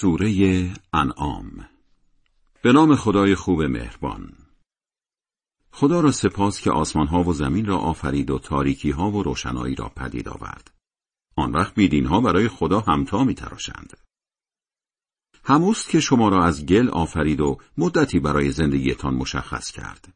[0.00, 1.68] سوره انعام.
[2.62, 4.32] به نام خدای خوب مهربان.
[5.70, 9.74] خدا را سپاس که آسمان ها و زمین را آفرید و تاریکی ها و روشنایی
[9.74, 10.70] را پدید آورد.
[11.36, 13.96] آن وقت بیدین ها برای خدا همتا می تراشند
[15.44, 20.14] هموست که شما را از گل آفرید و مدتی برای زندگیتان مشخص کرد.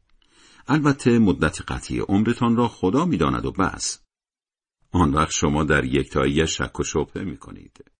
[0.67, 3.99] البته مدت قطعی عمرتان را خدا می‌داند و بس.
[4.91, 7.98] آن وقت شما در یکتایی شک و شبهه می کنید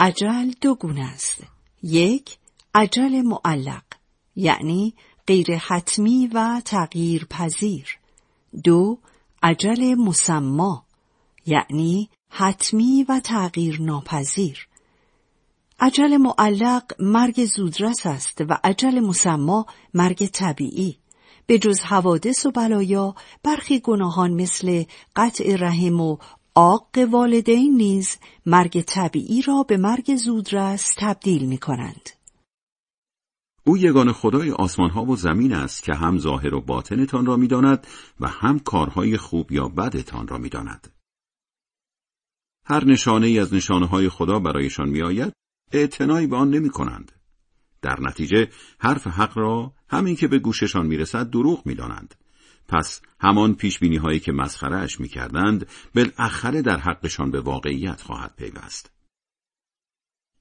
[0.00, 1.44] عجل دو گونه است.
[1.82, 2.38] یک
[2.74, 3.82] عجل معلق
[4.36, 4.94] یعنی
[5.26, 7.98] غیر حتمی و تغییر پذیر
[8.64, 8.98] دو
[9.42, 10.84] عجل مسما
[11.46, 14.68] یعنی حتمی و تغییر ناپذیر
[15.80, 20.98] عجل معلق مرگ زودرس است و عجل مسما مرگ طبیعی.
[21.46, 24.84] به جز حوادث و بلایا برخی گناهان مثل
[25.16, 26.16] قطع رحم و
[26.56, 32.10] آق والدین نیز مرگ طبیعی را به مرگ زودرس تبدیل می کنند.
[33.64, 37.86] او یگان خدای آسمان ها و زمین است که هم ظاهر و باطنتان را می‌داند
[38.20, 40.88] و هم کارهای خوب یا بدتان را می‌داند.
[42.66, 45.32] هر نشانه ای از نشانه های خدا برایشان میآید
[45.72, 47.12] اعتنایی به آن نمی کنند.
[47.82, 52.14] در نتیجه حرف حق را همین که به گوششان می‌رسد دروغ می‌دانند.
[52.68, 58.00] پس همان پیش بینی هایی که مسخره اش می کردند بالاخره در حقشان به واقعیت
[58.00, 58.90] خواهد پیوست.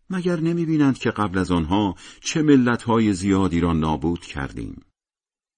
[0.09, 4.85] مگر نمی بینند که قبل از آنها چه ملت های زیادی را نابود کردیم؟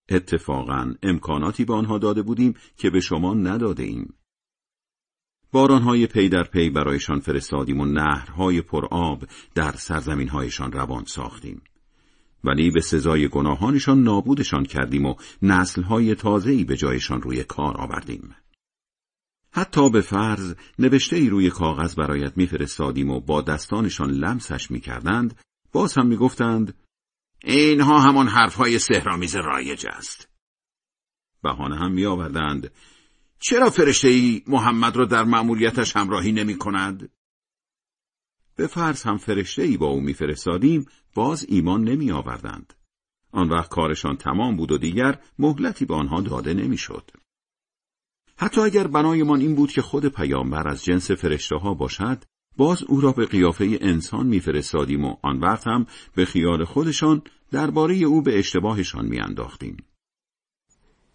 [0.10, 4.14] اتفاقا امکاناتی به آنها داده بودیم که به شما نداده ایم.
[5.52, 9.24] بارانهای پی در پی برایشان فرستادیم و نهرهای پرآب
[9.56, 11.62] در سرزمینهایشان روان ساختیم.
[12.46, 18.36] ولی به سزای گناهانشان نابودشان کردیم و نسلهای تازه‌ای به جایشان روی کار آوردیم.
[19.52, 25.40] حتی به فرض نوشته ای روی کاغذ برایت میفرستادیم و با دستانشان لمسش می‌کردند
[25.72, 26.74] باز هم می‌گفتند
[27.44, 30.30] اینها همان حرفهای سهرامیز رایج است.
[31.44, 32.72] بهانه هم میآوردند
[33.40, 37.10] چرا فرشته ای محمد را در مأموریتش همراهی نمی کند؟
[38.56, 40.86] به فرض هم فرشته ای با او میفرستادیم
[41.16, 42.74] باز ایمان نمی آوردند.
[43.32, 47.12] آن وقت کارشان تمام بود و دیگر مهلتی به آنها داده نمی‌شد.
[48.38, 52.24] حتی اگر بنایمان این بود که خود پیامبر از جنس فرشته ها باشد
[52.58, 57.22] باز او را به قیافه انسان میفرستادیم و آن وقت هم به خیال خودشان
[57.52, 59.78] درباره او به اشتباهشان میانداختیم.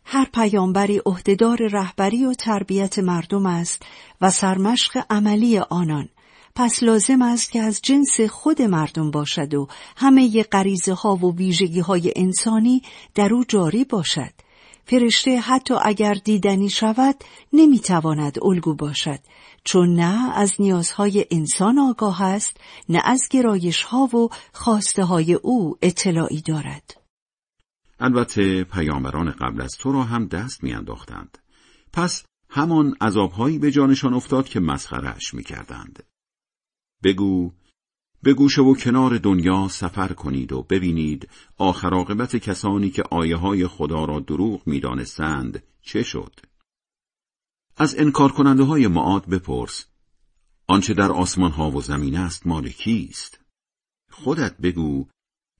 [0.04, 3.82] هر پیامبری عهدهدار رهبری و تربیت مردم است
[4.20, 6.08] و سرمشق عملی آنان
[6.54, 11.80] پس لازم است که از جنس خود مردم باشد و همه غریزه ها و ویژگی
[11.80, 12.82] های انسانی
[13.14, 14.32] در او جاری باشد.
[14.84, 17.14] فرشته حتی اگر دیدنی شود
[17.52, 19.20] نمی‌تواند الگو باشد
[19.64, 22.56] چون نه از نیازهای انسان آگاه است
[22.88, 27.00] نه از گرایش ها و خواسته های او اطلاعی دارد.
[28.00, 31.38] البته پیامبران قبل از تو را هم دست میانداختند.
[31.92, 36.02] پس همان عذابهایی به جانشان افتاد که مسخرهش می‌کردند.
[37.02, 37.52] بگو
[38.22, 41.28] به گوشه و کنار دنیا سفر کنید و ببینید
[41.58, 46.40] آخر عاقبت کسانی که آیه های خدا را دروغ می‌دانستند چه شد.
[47.76, 49.86] از انکار کننده های معاد بپرس
[50.66, 53.40] آنچه در آسمان ها و زمین است مال کیست؟
[54.10, 55.08] خودت بگو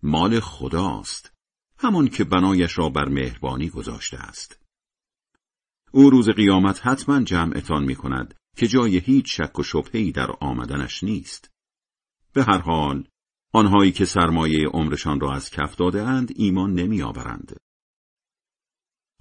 [0.02, 1.32] مال خداست
[1.78, 4.58] همان که بنایش را بر مهربانی گذاشته است.
[5.92, 11.04] او روز قیامت حتما جمعتان می کند که جای هیچ شک و شبهی در آمدنش
[11.04, 11.50] نیست.
[12.32, 13.09] به هر حال،
[13.53, 17.56] آنهایی که سرمایه عمرشان را از کف داده اند ایمان نمی آورند.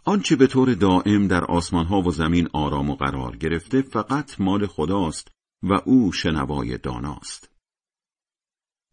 [0.06, 4.68] آنچه به طور دائم در آسمان ها و زمین آرام و قرار گرفته فقط مال
[4.68, 5.32] خداست
[5.64, 7.52] و او شنوای داناست.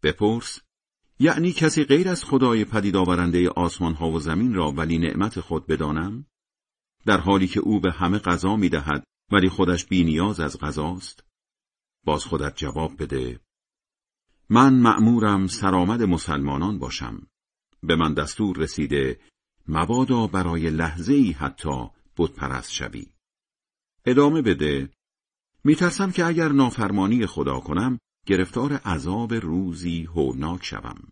[0.03, 0.59] بپرس،
[1.19, 5.67] یعنی کسی غیر از خدای پدید آورنده آسمان ها و زمین را ولی نعمت خود
[5.67, 6.25] بدانم؟
[7.05, 11.23] در حالی که او به همه غذا می دهد ولی خودش بی نیاز از غذاست؟
[12.05, 13.39] باز خودت جواب بده
[14.49, 17.27] من مأمورم سرآمد مسلمانان باشم.
[17.83, 19.19] به من دستور رسیده
[19.67, 23.07] مبادا برای لحظه ای حتی بود پرست شوی.
[24.05, 24.89] ادامه بده
[25.63, 31.09] میترسم که اگر نافرمانی خدا کنم گرفتار عذاب روزی هولناک شوم.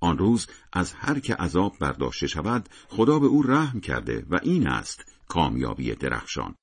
[0.00, 4.66] آن روز از هر که عذاب برداشته شود خدا به او رحم کرده و این
[4.66, 6.54] است کامیابی درخشان.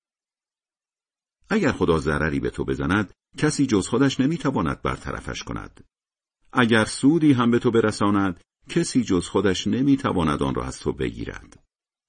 [1.50, 5.84] اگر خدا ضرری به تو بزند کسی جز خودش نمی‌تواند برطرفش کند.
[6.54, 11.64] اگر سودی هم به تو برساند کسی جز خودش نمی‌تواند آن را از تو بگیرد.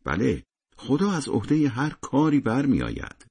[0.05, 0.45] بله
[0.77, 3.27] خدا از عهده هر کاری برمیآید.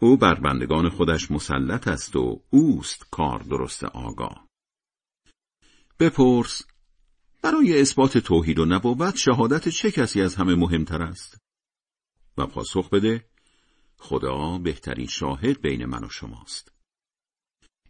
[0.00, 4.48] او بر بندگان خودش مسلط است و اوست کار درست آگاه.
[6.00, 6.62] بپرس
[7.42, 11.38] برای اثبات توحید و نبوت شهادت چه کسی از همه مهمتر است؟
[12.38, 13.26] و پاسخ بده
[14.04, 16.72] خدا بهترین شاهد بین من و شماست.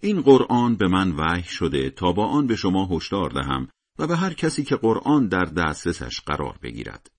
[0.01, 3.69] این قرآن به من وحی شده تا با آن به شما هشدار دهم
[3.99, 7.11] و به هر کسی که قرآن در دسترسش قرار بگیرد.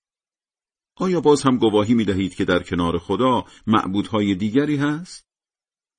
[0.95, 5.27] آیا باز هم گواهی می دهید که در کنار خدا معبودهای دیگری هست؟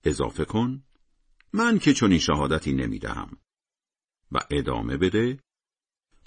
[0.04, 0.82] اضافه کن
[1.52, 3.36] من که چنین شهادتی نمی دهم.
[4.32, 5.38] و ادامه بده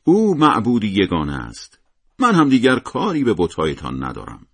[0.03, 1.79] او معبودی یگانه است
[2.19, 4.48] من هم دیگر کاری به بتهایتان ندارم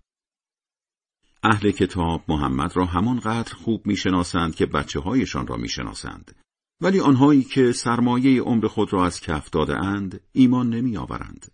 [1.48, 6.36] اهل کتاب محمد را همانقدر خوب می‌شناسند که بچه هایشان را می‌شناسند
[6.82, 11.52] ولی آنهایی که سرمایه عمر خود را از کف داده اند ایمان نمی آورند.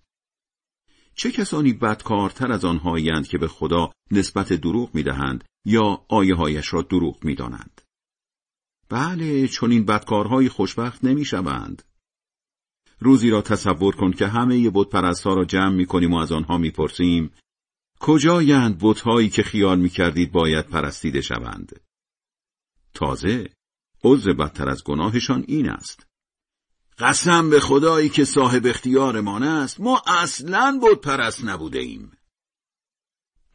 [1.16, 6.74] چه کسانی بدکارتر از آنهایند که به خدا نسبت دروغ می دهند یا آیه هایش
[6.74, 7.82] را دروغ می دانند.
[8.90, 11.84] بله چون این بدکارهای خوشبخت نمی شوند.
[13.00, 16.58] روزی را تصور کن که همه بت ها را جمع می کنیم و از آنها
[16.58, 17.32] می پرسیم
[18.02, 21.80] کجایند بتهایی که خیال می کردید باید پرستیده شوند؟
[22.94, 23.50] تازه
[24.04, 26.08] عذر بدتر از گناهشان این است.
[26.98, 32.12] قسم به خدایی که صاحب اختیارمان است ما اصلا بود پرست نبوده ایم.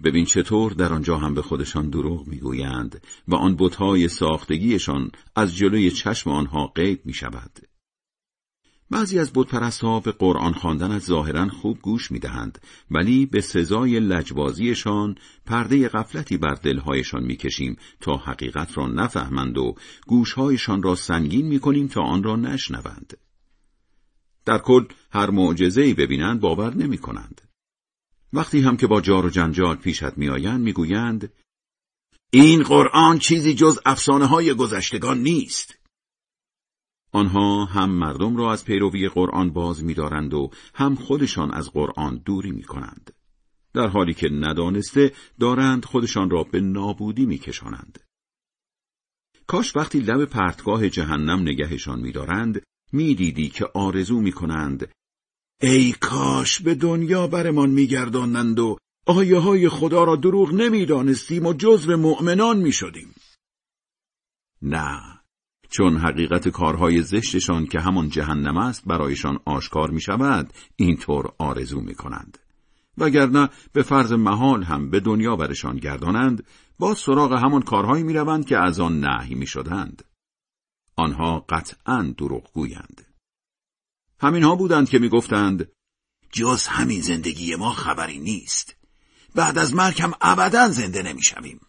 [0.04, 5.90] ببین چطور در آنجا هم به خودشان دروغ می‌گویند و آن بتهای ساختگیشان از جلوی
[5.90, 7.68] چشم آنها غیب می شود.
[8.90, 12.58] بعضی از بتپرستها به قرآن خواندن از ظاهرا خوب گوش می‌دهند
[12.90, 15.14] ولی به سزای لجبازیشان
[15.46, 19.74] پرده غفلتی بر دلهایشان می‌کشیم تا حقیقت را نفهمند و
[20.06, 23.16] گوشهایشان را سنگین می‌کنیم تا آن را نشنوند.
[24.44, 27.40] در کل هر معجزه‌ای ببینند باور نمی‌کنند.
[28.32, 31.32] وقتی هم که با جار و جنجال پیشت میآیند می‌گویند
[32.30, 35.78] این قرآن چیزی جز افسانه های گذشتگان نیست.
[37.16, 42.50] آنها هم مردم را از پیروی قرآن باز می‌دارند و هم خودشان از قرآن دوری
[42.50, 43.10] می‌کنند.
[43.74, 47.98] در حالی که ندانسته دارند خودشان را به نابودی می‌کشانند.
[49.46, 54.92] کاش وقتی لب پرتگاه جهنم نگهشان می‌دارند می‌دیدی که آرزو می‌کنند
[55.60, 58.76] ای کاش به دنیا برمان میگردانند و
[59.06, 63.14] آیه های خدا را دروغ نمی‌دانستیم و جزو مؤمنان می‌شدیم.
[64.62, 65.15] نه
[65.70, 71.94] چون حقیقت کارهای زشتشان که همان جهنم است برایشان آشکار می شود اینطور آرزو می
[71.94, 72.38] کنند.
[72.98, 76.46] وگرنه به فرض محال هم به دنیا برشان گردانند
[76.78, 80.04] با سراغ همان کارهایی می روند که از آن نهی می شدند.
[80.96, 83.06] آنها قطعا دروغ گویند.
[84.20, 85.68] همینها بودند که می گفتند
[86.32, 88.76] جز همین زندگی ما خبری نیست.
[89.34, 91.60] بعد از مرگ هم ابدا زنده نمی شویم.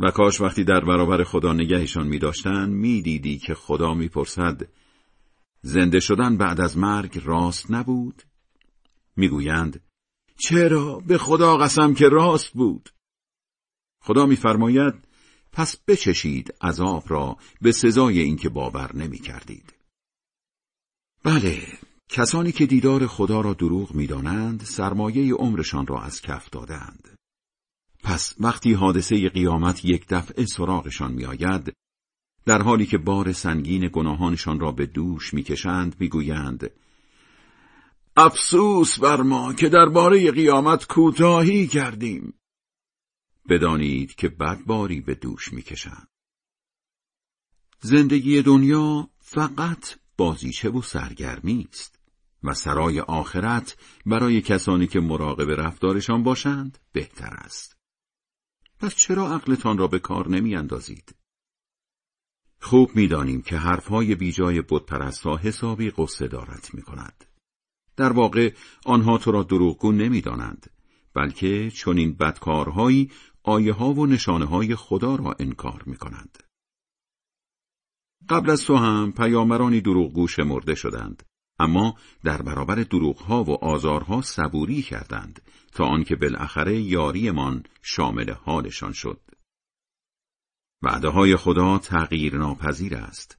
[0.00, 4.68] و کاش وقتی در برابر خدا نگهشان می داشتن می دیدی که خدا می پرسد
[5.62, 8.22] زنده شدن بعد از مرگ راست نبود؟
[9.16, 9.80] می‌گویند
[10.36, 12.90] چرا به خدا قسم که راست بود
[14.00, 14.94] خدا میفرماید
[15.52, 19.74] پس بچشید عذاب را به سزای اینکه باور نمی کردید.
[21.24, 21.78] بله
[22.08, 27.18] کسانی که دیدار خدا را دروغ می‌دانند سرمایه عمرشان را از کف دادند
[28.02, 31.72] پس وقتی حادثه قیامت یک دفعه سراغشان میآید
[32.44, 36.70] در حالی که بار سنگین گناهانشان را به دوش می‌کشند می‌گویند
[38.16, 42.34] افسوس بر ما که درباره قیامت کوتاهی کردیم.
[43.48, 46.08] بدانید که بدباری به دوش می‌کشند.
[47.80, 51.98] زندگی دنیا فقط بازیچه و سرگرمی است
[52.42, 57.71] و سرای آخرت برای کسانی که مراقب رفتارشان باشند بهتر است.
[58.82, 61.14] پس چرا عقلتان را به کار نمی اندازید؟
[62.60, 67.24] خوب می‌دانیم که حرفهای بیجای بتپرستها حسابی قصه دارت می کند.
[67.96, 70.70] در واقع آنها تو را دروغگو نمی‌دانند
[71.14, 73.10] بلکه چون این بدکارهایی
[73.42, 76.38] آیه ها و نشانه های خدا را انکار می کنند.
[78.28, 81.22] قبل از تو هم پیامرانی دروغگو شمرده شدند
[81.58, 85.42] اما در برابر دروغها و آزارها صبوری کردند
[85.72, 89.20] تا آنکه بالاخره یاریمان شامل حالشان شد.
[90.82, 93.38] وعده های خدا تغییر ناپذیر است.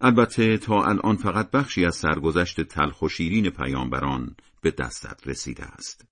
[0.00, 6.04] البته تا الان فقط بخشی از سرگذشت تلخ و شیرین پیامبران به دستت رسیده است.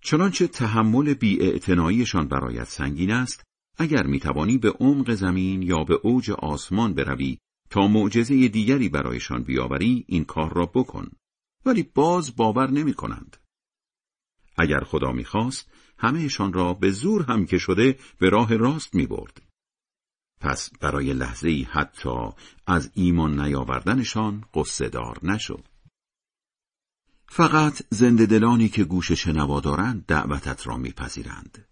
[0.00, 3.44] چنانچه تحمل بیاعتناییشان برایت سنگین است،
[3.78, 7.38] اگر می‌توانی به عمق زمین یا به اوج آسمان بروی
[7.70, 11.10] تا معجزه دیگری برایشان بیاوری این کار را بکن
[11.66, 13.36] ولی باز باور نمی کنند.
[14.60, 19.42] اگر خدا می‌خواست همهشان را به زور هم که شده به راه راست می برد.
[20.40, 22.28] پس برای لحظه ای حتی
[22.66, 25.68] از ایمان نیاوردنشان قصه دار نشد.
[27.28, 31.66] فقط زنده دلانی که گوش شنوا دارند دعوتت را میپذیرند.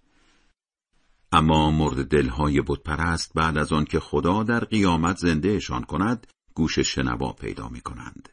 [1.33, 7.33] اما مرد دلهای بتپرست بعد از آن که خدا در قیامت زندهشان کند گوش شنوا
[7.33, 8.28] پیدا می کنند.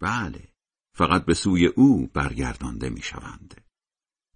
[0.00, 0.48] بله،
[0.96, 3.63] فقط به سوی او برگردانده می شوند.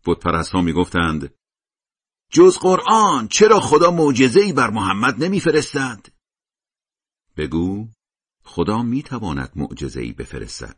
[0.08, 1.34] بتپرست ها می گفتند
[2.32, 3.90] جز قرآن چرا خدا
[4.36, 6.06] ای بر محمد نمیفرستد؟
[7.36, 7.88] بگو
[8.44, 9.52] خدا می تواند
[9.96, 10.76] ای بفرستد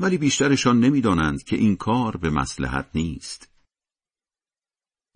[0.00, 3.52] ولی بیشترشان نمی‌دانند که این کار به مسلحت نیست.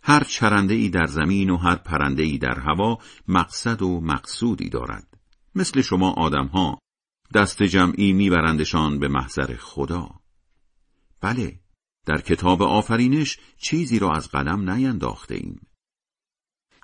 [0.03, 5.21] هر چرنده ای در زمین و هر پرنده ای در هوا مقصد و مقصودی دارد.
[5.55, 6.79] مثل شما آدمها
[7.35, 10.11] دست جمعی میبرندشان به محضر خدا.
[11.21, 11.62] بله،
[12.07, 15.67] در کتاب آفرینش چیزی را از قلم نینداخته ایم.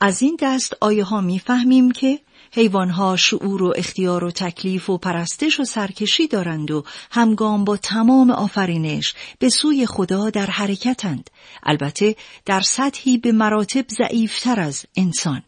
[0.01, 2.21] از این دست آیه ها می‌فهمیم که
[2.53, 8.31] حیوانها شعور و اختیار و تکلیف و پرستش و سرکشی دارند و همگام با تمام
[8.31, 11.31] آفرینش به سوی خدا در حرکتند.
[11.63, 15.43] البته در سطحی به مراتب ضعیفتر از انسان.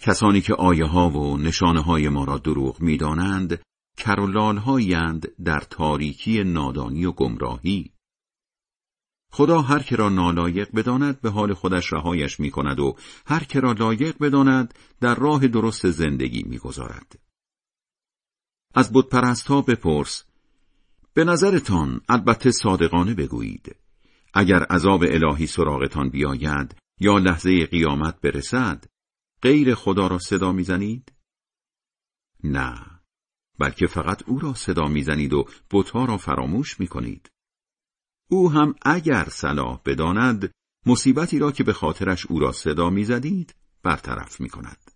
[0.00, 3.62] کسانی که آیه ها و نشانه های ما را دروغ می‌دانند
[3.98, 7.95] کرولال هایند در تاریکی نادانی و گمراهی.
[9.36, 13.60] خدا هر که را نالایق بداند به حال خودش رهایش می کند و هر که
[13.60, 17.18] را لایق بداند در راه درست زندگی می گذارد.
[18.74, 20.24] از بودپرست ها بپرس
[21.14, 23.76] به نظرتان البته صادقانه بگویید
[24.34, 28.84] اگر عذاب الهی سراغتان بیاید یا لحظه قیامت برسد
[29.42, 31.12] غیر خدا را صدا می‌زنید؟
[32.44, 33.00] نه
[33.58, 37.35] بلکه فقط او را صدا می‌زنید و بتها را فراموش می‌کنید.
[38.30, 40.50] او هم اگر صلاح بداند
[40.86, 44.90] مصیبتی را که به خاطرش او را صدا می‌زدید برطرف می کند.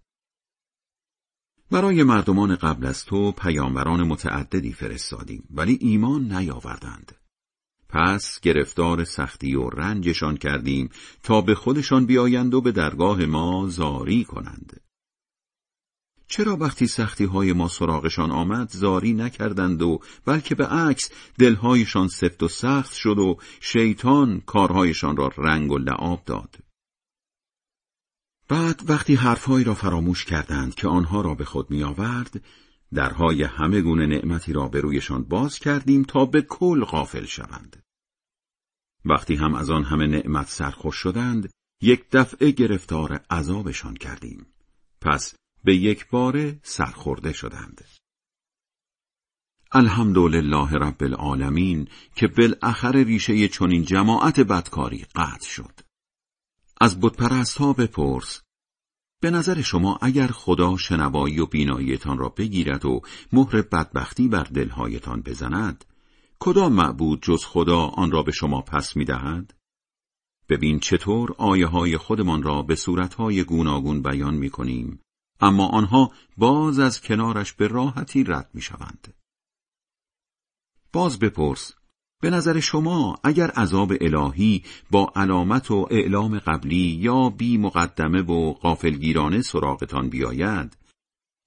[1.70, 7.12] برای مردمان قبل از تو پیامبران متعددی فرستادیم ولی ایمان نیاوردند.
[7.88, 10.90] پس گرفتار سختی و رنجشان کردیم
[11.22, 14.80] تا به خودشان بیایند و به درگاه ما زاری کنند.
[16.30, 22.42] چرا وقتی سختی های ما سراغشان آمد زاری نکردند و بلکه به عکس دلهایشان سفت
[22.42, 26.58] و سخت شد و شیطان کارهایشان را رنگ و لعاب داد.
[28.48, 32.44] بعد وقتی حرفهایی را فراموش کردند که آنها را به خود می آورد،
[32.94, 37.82] درهای همه گونه نعمتی را به رویشان باز کردیم تا به کل غافل شوند.
[39.04, 41.50] وقتی هم از آن همه نعمت سرخوش شدند،
[41.82, 44.46] یک دفعه گرفتار عذابشان کردیم.
[45.00, 45.34] پس
[45.64, 47.84] به یک بار سرخورده شدند.
[49.72, 55.80] الحمدلله رب العالمین که بالاخره ریشه چنین جماعت بدکاری قطع شد.
[56.80, 58.42] از بتپرست ها بپرس
[59.20, 63.00] به نظر شما اگر خدا شنوایی و بیناییتان را بگیرد و
[63.32, 65.84] مهر بدبختی بر دلهایتان بزند
[66.38, 69.54] کدام معبود جز خدا آن را به شما پس می‌دهد؟
[70.48, 75.00] ببین چطور آیه های خودمان را به صورتهای گوناگون بیان می کنیم
[75.40, 79.14] اما آنها باز از کنارش به راحتی رد می شوند.
[80.92, 81.74] باز بپرس
[82.22, 88.52] به نظر شما اگر عذاب الهی با علامت و اعلام قبلی یا بی مقدمه و
[88.52, 90.76] غافلگیرانه سراغتان بیاید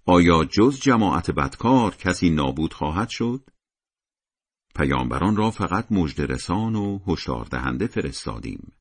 [0.06, 3.50] آیا جز جماعت بدکار کسی نابود خواهد شد؟
[4.76, 8.72] پیامبران را فقط مجدرسان و هشدار دهنده فرستادیم.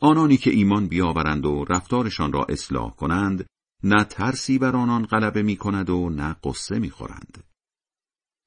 [0.00, 3.46] آنانی که ایمان بیاورند و رفتارشان را اصلاح کنند
[3.86, 7.44] نه ترسی بر آنان غلبه می کند و نه قصه می خورند.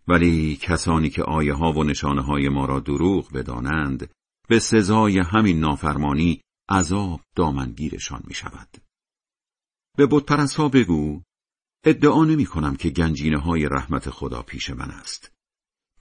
[0.07, 4.11] ولی کسانی که آیه ها و نشانه های ما را دروغ بدانند
[4.47, 8.69] به سزای همین نافرمانی عذاب دامنگیرشان می شود.
[9.97, 11.21] به بودپرست ها بگو
[11.83, 15.31] ادعا نمی کنم که گنجینه های رحمت خدا پیش من است.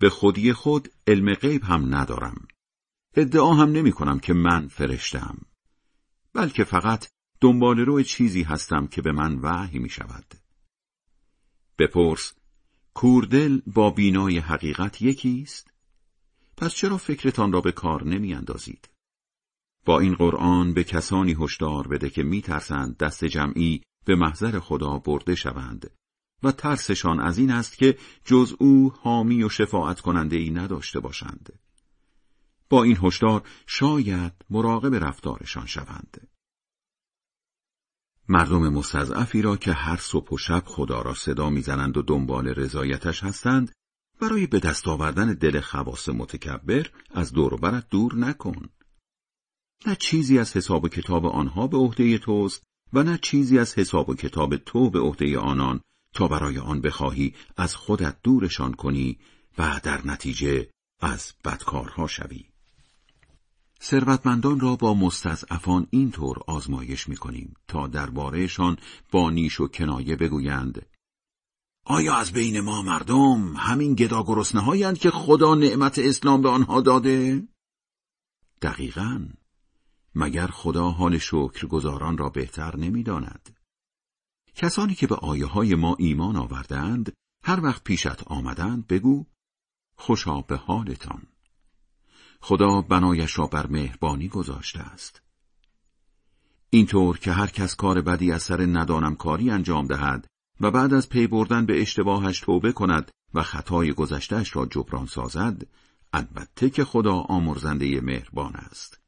[0.00, 2.48] به خودی خود علم غیب هم ندارم.
[3.16, 5.38] ادعا هم نمی کنم که من فرشتم.
[6.34, 7.08] بلکه فقط
[7.40, 10.34] دنبال روی چیزی هستم که به من وحی می شود.
[11.78, 12.34] بپرس
[12.94, 15.70] کوردل با بینای حقیقت یکی است؟
[16.56, 18.88] پس چرا فکرتان را به کار نمی اندازید؟
[19.84, 25.34] با این قرآن به کسانی هشدار بده که میترسند دست جمعی به محضر خدا برده
[25.34, 25.90] شوند
[26.42, 31.58] و ترسشان از این است که جز او حامی و شفاعت کننده ای نداشته باشند.
[32.68, 36.28] با این هشدار شاید مراقب رفتارشان شوند.
[38.28, 43.22] مردم مستضعفی را که هر صبح و شب خدا را صدا می‌زنند و دنبال رضایتش
[43.22, 43.72] هستند
[44.20, 48.68] برای به دست آوردن دل خواص متکبر از دور دور نکن.
[49.86, 54.08] نه چیزی از حساب و کتاب آنها به عهده توست و نه چیزی از حساب
[54.08, 55.80] و کتاب تو به عهده آنان
[56.14, 59.18] تا برای آن بخواهی از خودت دورشان کنی
[59.58, 60.68] و در نتیجه
[61.00, 62.44] از بدکارها شوی.
[63.82, 68.76] ثروتمندان را با مستضعفان اینطور آزمایش می کنیم تا دربارهشان
[69.12, 70.86] با نیش و کنایه بگویند
[71.84, 77.48] آیا از بین ما مردم همین گدا گرسنه که خدا نعمت اسلام به آنها داده؟
[78.62, 79.28] دقیقا
[80.14, 81.18] مگر خدا حال
[81.68, 83.56] گذاران را بهتر نمی‌داند؟
[84.54, 87.12] کسانی که به آیه های ما ایمان آوردند
[87.44, 89.26] هر وقت پیشت آمدند بگو
[89.96, 91.22] خوشا به حالتان
[92.40, 95.22] خدا بنایش را بر مهربانی گذاشته است.
[96.70, 100.26] اینطور که هر کس کار بدی از سر ندانم کاری انجام دهد
[100.60, 105.66] و بعد از پی بردن به اشتباهش توبه کند و خطای گذشتهش را جبران سازد
[106.12, 109.00] البته که خدا آمرزنده مهربان است.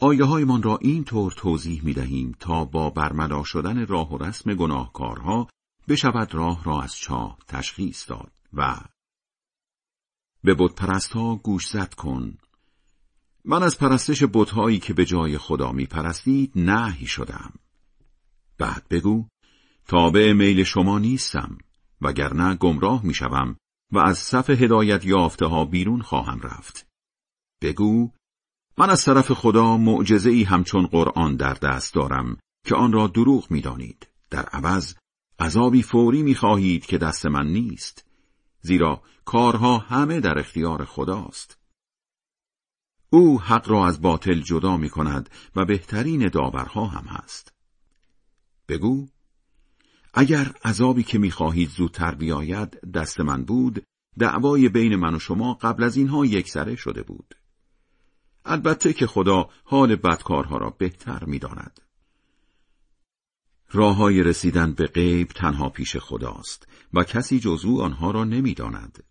[0.00, 4.18] آیه های من را این طور توضیح می دهیم تا با برملا شدن راه و
[4.24, 5.48] رسم گناهکارها
[5.88, 8.76] بشود راه را از چاه تشخیص داد و
[10.44, 10.80] به بت
[11.12, 12.38] ها گوش زد کن.
[13.44, 17.52] من از پرستش بتهایی که به جای خدا می پرستید نهی شدم.
[18.58, 19.28] بعد بگو
[19.86, 21.58] تابع میل شما نیستم
[22.00, 23.56] وگرنه گمراه می شوم
[23.92, 26.86] و از صف هدایت یافته ها بیرون خواهم رفت.
[27.62, 28.10] بگو
[28.78, 33.50] من از طرف خدا معجزه ای همچون قرآن در دست دارم که آن را دروغ
[33.50, 34.08] می دانید.
[34.30, 34.94] در عوض
[35.40, 38.07] عذابی فوری می خواهید که دست من نیست.
[38.68, 41.58] زیرا کارها همه در اختیار خداست.
[43.10, 47.52] او حق را از باطل جدا می کند و بهترین داورها هم هست.
[48.68, 49.08] بگو
[50.14, 53.84] اگر عذابی که می‌خواهید زودتر بیاید دست من بود
[54.18, 57.34] دعوای بین من و شما قبل از اینها یکسره شده بود.
[58.44, 61.80] البته که خدا حال بدکارها را بهتر می‌داند
[63.72, 69.04] راه های رسیدن به غیب تنها پیش خداست و کسی جز او آنها را نمی‌داند.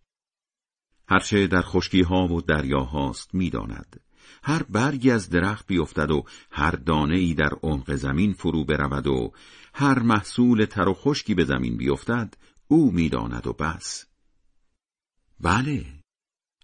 [1.08, 4.02] هرچه در خشکی ها و دریاهاست می‌داند.
[4.44, 9.32] هر برگی از درخت بیفتد و هر دانه ای در عمق زمین فرو برود و
[9.74, 12.34] هر محصول تر و خشکی به زمین بیفتد
[12.68, 14.06] او می‌داند و بس.
[15.40, 15.86] بله،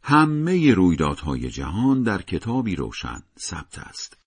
[0.04, 4.23] همه رویدادهای جهان در کتابی روشن ثبت است.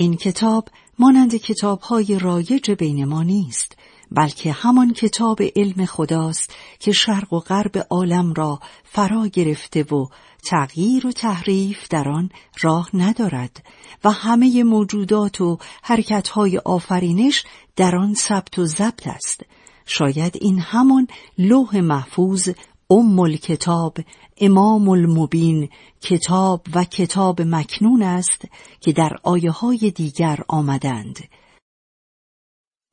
[0.00, 3.76] این کتاب مانند کتابهای رایج بین ما نیست
[4.10, 10.06] بلکه همان کتاب علم خداست که شرق و غرب عالم را فرا گرفته و
[10.44, 13.64] تغییر و تحریف در آن راه ندارد
[14.04, 17.44] و همه موجودات و حرکتهای آفرینش
[17.76, 19.42] در آن ثبت و ضبط است.
[19.86, 21.08] شاید این همان
[21.38, 22.48] لوح محفوظ
[22.90, 23.98] ام الکتاب
[24.36, 25.68] امام المبین
[26.00, 28.48] کتاب و کتاب مکنون است
[28.80, 31.18] که در آیه های دیگر آمدند.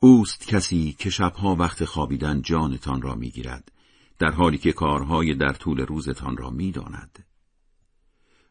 [0.02, 3.72] اوست کسی که شبها وقت خوابیدن جانتان را می‌گیرد
[4.20, 7.26] در حالی که کارهای در طول روزتان را می‌داند.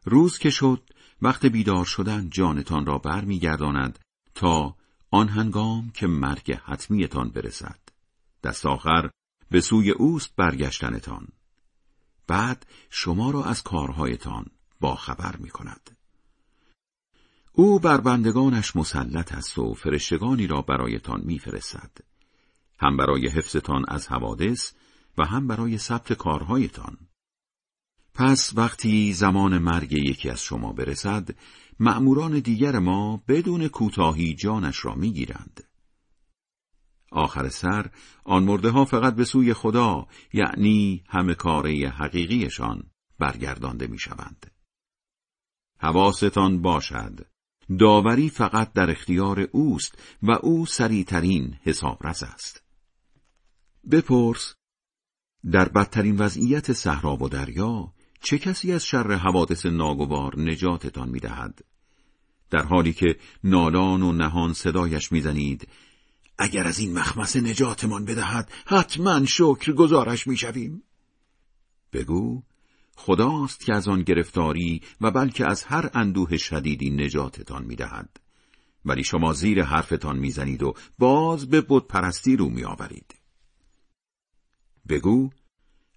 [0.05, 0.89] روز که شد
[1.21, 3.99] وقت بیدار شدن جانتان را برمیگرداند
[4.35, 4.75] تا
[5.11, 7.79] آن هنگام که مرگ حتمیتان برسد.
[8.43, 9.09] دست آخر
[9.49, 11.27] به سوی اوست برگشتنتان.
[12.27, 14.45] بعد شما را از کارهایتان
[14.79, 15.97] با خبر می کند.
[17.51, 21.91] او بر بندگانش مسلط است و فرشتگانی را برایتان میفرستد.
[22.79, 24.73] هم برای حفظتان از حوادث
[25.17, 26.97] و هم برای ثبت کارهایتان.
[28.13, 31.29] پس وقتی زمان مرگ یکی از شما برسد
[31.79, 35.66] مأموران دیگر ما بدون کوتاهی جانش را می‌گیرند.
[37.11, 37.89] آخر سر
[38.23, 42.83] آن مرده ها فقط به سوی خدا یعنی همه کاره حقیقیشان
[43.19, 44.51] برگردانده می شوند.
[45.79, 47.27] حواستان باشد
[47.79, 52.63] داوری فقط در اختیار اوست و او سریعترین حسابرس است.
[53.91, 54.55] بپرس
[55.51, 61.61] در بدترین وضعیت صحرا و دریا چه کسی از شر حوادث ناگوار نجاتتان می دهد؟
[62.49, 65.67] در حالی که نالان و نهان صدایش می‌زنید
[66.37, 70.83] اگر از این مخمسه نجاتمان بدهد حتما شکر گزارش می‌شویم.
[71.93, 72.43] بگو
[72.95, 78.19] خداست که از آن گرفتاری و بلکه از هر اندوه شدیدی نجاتتان می‌دهد.
[78.85, 83.15] ولی شما زیر حرفتان می‌زنید و باز به بت پرستی رو میآورید.
[84.89, 85.29] بگو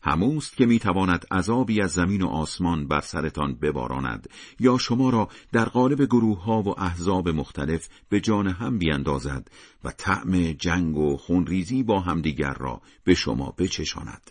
[0.02, 4.28] هموست که می‌تواند عذابی از زمین و آسمان بر سرتان بباراند
[4.60, 9.50] یا شما را در قالب گروه ها و احزاب مختلف به جان هم بیندازد
[9.84, 14.30] و طعم جنگ و خونریزی با همدیگر را به شما بچشاند.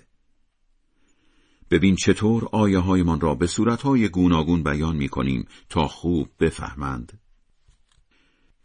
[1.72, 7.20] ببین چطور آیه هایمان را به صورت های گوناگون بیان می کنیم تا خوب بفهمند.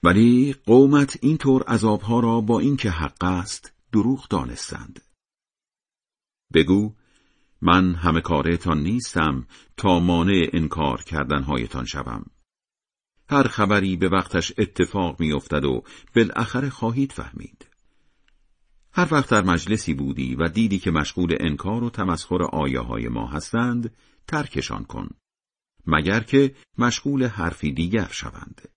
[0.03, 5.01] ولی قومت اینطور عذابها را با اینکه حق است دروغ دانستند
[6.55, 6.95] بگو
[7.63, 12.27] من همه کارتان نیستم تا مانع انکار کردنهایتان شوم.
[13.29, 15.83] هر خبری به وقتش اتفاق میافتد و
[16.17, 17.67] بالاخره خواهید فهمید.
[18.93, 23.27] هر وقت در مجلسی بودی و دیدی که مشغول انکار و تمسخر آیه های ما
[23.27, 23.95] هستند
[24.27, 25.09] ترکشان کن.
[25.87, 28.69] مگر که مشغول حرفی دیگر شوند.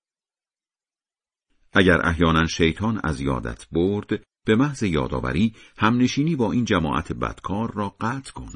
[1.74, 7.96] اگر احیانا شیطان از یادت برد به محض یادآوری همنشینی با این جماعت بدکار را
[8.02, 8.54] قطع کن.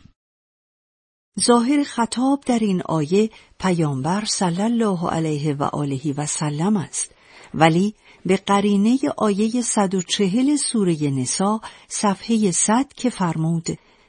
[1.39, 7.11] ظاهر خطاب در این آیه پیامبر صلی الله علیه و آله و سلم است.
[7.53, 13.67] ولی به قرینه آیه 140 سوره نسا صفحه 100 که فرمود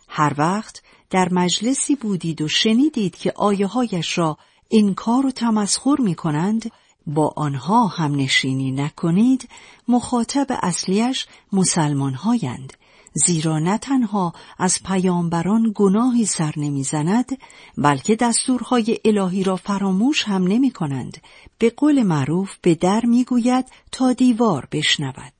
[0.08, 4.38] هر وقت در مجلسی بودید و شنیدید که آیه هایش را
[4.70, 6.70] انکار و تمسخر می کنند
[7.06, 9.48] با آنها هم نشینی نکنید
[9.88, 12.72] مخاطب اصلیش مسلمان هایند
[13.14, 17.38] زیرا نه تنها از پیامبران گناهی سر نمی‌زند
[17.78, 21.18] بلکه دستورهای الهی را فراموش هم نمی کنند.
[21.58, 25.32] به قول معروف به در می‌گوید تا دیوار بشنود.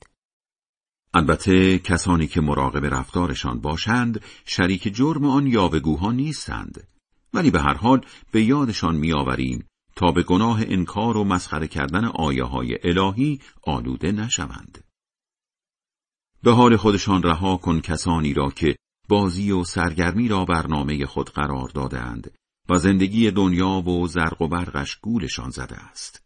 [1.14, 6.86] البته کسانی که مراقب رفتارشان باشند شریک جرم آن یاوهگوها نیستند
[7.34, 8.00] ولی به هر حال
[8.32, 9.64] به یادشان میآوریم
[9.96, 14.84] تا به گناه انکار و مسخره کردن آیه های الهی آلوده نشوند.
[16.42, 18.76] به حال خودشان رها کن کسانی را که
[19.08, 22.30] بازی و سرگرمی را برنامه خود قرار دادند
[22.68, 26.22] و زندگی دنیا و زرق و برقش گولشان زده است.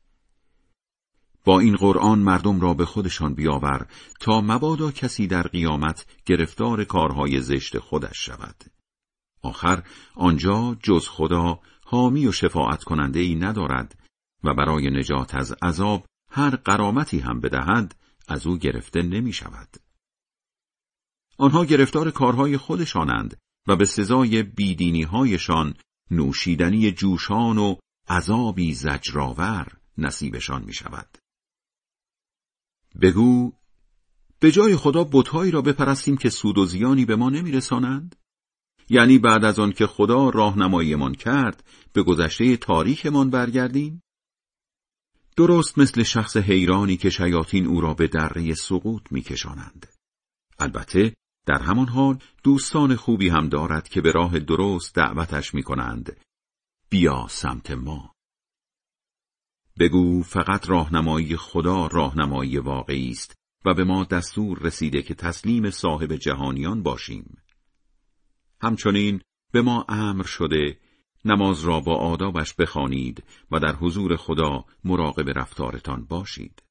[1.45, 3.87] با این قرآن مردم را به خودشان بیاور
[4.21, 8.65] تا مبادا کسی در قیامت گرفتار کارهای زشت خودش شود.
[9.43, 9.83] آخر
[10.15, 13.99] آنجا جز خدا حامی و شفاعت کننده ای ندارد
[14.45, 17.97] و برای نجات از عذاب هر قرامتی هم بدهد
[18.29, 19.77] از او گرفته نمی شود.
[21.39, 25.75] آنها گرفتار کارهای خودشانند و به سزای بیدینی هایشان
[26.11, 27.77] نوشیدنی جوشان و
[28.09, 29.67] عذابی زجرآور
[29.99, 31.19] نصیبشان می شود.
[33.03, 33.53] بگو
[34.41, 38.17] به جای خدا بتهایی را بپرستیم که سود و زیانی به ما نمیرسانند؟
[38.89, 44.03] یعنی بعد از آن که خدا راهنماییمان کرد به گذشته تاریخمان برگردیم؟
[45.37, 49.87] درست مثل شخص حیرانی که شیاطین او را به دره سقوط میکشانند.
[50.59, 51.15] البته
[51.47, 56.17] در همان حال دوستان خوبی هم دارد که به راه درست دعوتش می کنند.
[56.91, 58.13] بیا سمت ما.
[59.79, 66.13] بگو فقط راهنمایی خدا راهنمایی واقعی است و به ما دستور رسیده که تسلیم صاحب
[66.17, 67.37] جهانیان باشیم.
[68.61, 69.21] همچنین
[69.53, 70.79] به ما امر شده
[71.25, 76.63] نماز را با آدابش بخوانید و در حضور خدا مراقب رفتارتان باشید.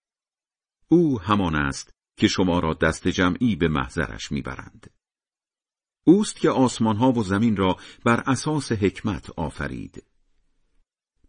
[0.87, 4.91] او همان است که شما را دست جمعی به محضرش می‌برند.
[6.03, 10.03] اوست که آسمانها و زمین را بر اساس حکمت آفرید.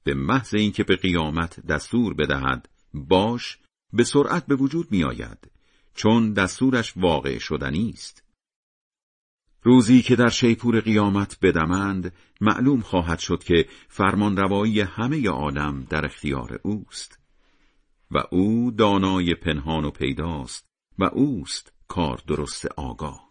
[0.05, 3.59] به محض اینکه به قیامت دستور بدهد باش
[3.93, 5.51] به سرعت به وجود میآید
[5.95, 8.26] چون دستورش واقع شدنی است.
[9.67, 16.05] روزی که در شیپور قیامت بدمند معلوم خواهد شد که فرمان روایی همه عالم در
[16.05, 17.19] اختیار اوست.
[18.11, 20.67] و او دانای پنهان و پیداست
[20.99, 23.31] و اوست کار درست آگاه.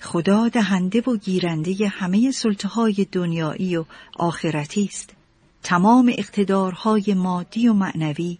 [0.00, 3.84] خدا دهنده و گیرنده همه سلطهای دنیایی و
[4.16, 5.14] آخرتی است.
[5.62, 8.38] تمام اقتدارهای مادی و معنوی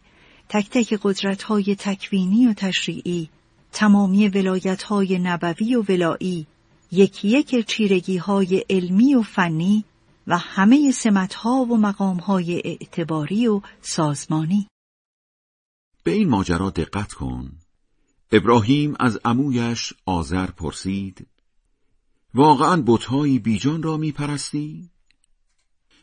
[0.48, 3.30] تک تک قدرتهای تکوینی و تشریعی
[3.72, 6.46] تمامی ولایتهای نبوی و ولایی
[6.94, 9.84] یکی یک چیرگی های علمی و فنی
[10.26, 14.68] و همه سمتها و مقامهای اعتباری و سازمانی.
[16.04, 17.52] به این ماجرا دقت کن.
[18.32, 21.26] ابراهیم از عمویش آذر پرسید
[22.34, 24.90] واقعا بتهایی بیجان را میپرستی؟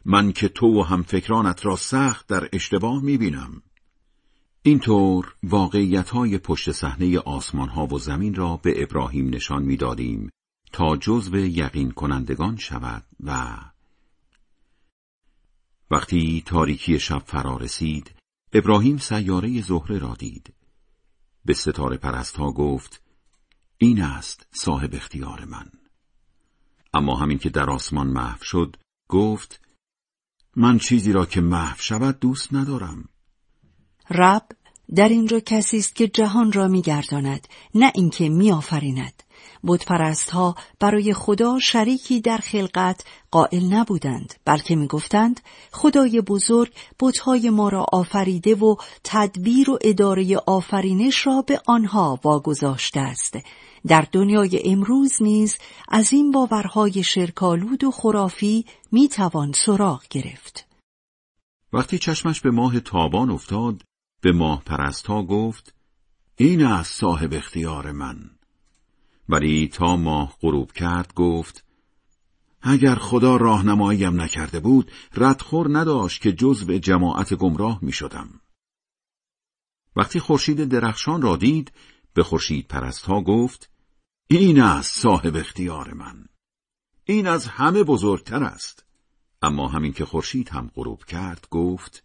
[0.06, 3.62] من که تو و هم فکرانت را سخت در اشتباه می‌بینم.
[4.63, 10.30] اینطور واقعیت های پشت صحنه آسمان ها و زمین را به ابراهیم نشان می‌دادیم.
[10.72, 13.58] تا جزو یقین کنندگان شود و
[15.92, 18.12] وقتی تاریکی شب فرا رسید
[18.54, 20.54] ابراهیم سیاره زهره را دید.
[21.46, 23.04] به ستاره پرست ها گفت
[23.78, 25.72] این است صاحب اختیار من.
[26.94, 28.76] اما همین که در آسمان محو شد
[29.10, 29.62] گفت
[30.56, 33.10] من چیزی را که محو شود دوست ندارم.
[34.10, 34.48] رب
[34.96, 39.24] در اینجا کسی است که جهان را میگرداند نه اینکه میآفریند.
[39.62, 45.39] بودپرست ها برای خدا شریکی در خلقت قائل نبودند بلکه می‌گفتند
[45.71, 53.00] خدای بزرگ بتهای ما را آفریده و تدبیر و اداره آفرینش را به آنها واگذاشته
[53.00, 53.38] است.
[53.88, 60.67] در دنیای امروز نیز از این باورهای شرکالود و خرافی می‌توان سراغ گرفت.
[61.74, 63.82] وقتی چشمش به ماه تابان افتاد
[64.21, 65.74] به ماه پرست ها گفت
[66.36, 68.30] این است صاحب اختیار من.
[69.32, 71.65] ولی تا ماه غروب کرد گفت
[72.62, 78.41] اگر خدا راهنماییم نکرده بود ردخور نداشت که جزو جماعت گمراه می شدم.
[79.96, 81.72] وقتی خورشید درخشان را دید
[82.13, 83.72] به خورشید پرست گفت
[84.28, 86.26] این است صاحب اختیار من.
[87.04, 88.86] این از همه بزرگتر است.
[89.41, 92.04] اما همین که خورشید هم غروب کرد گفت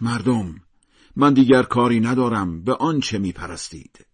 [0.00, 0.54] مردم
[1.16, 4.06] من دیگر کاری ندارم به آنچه می پرستید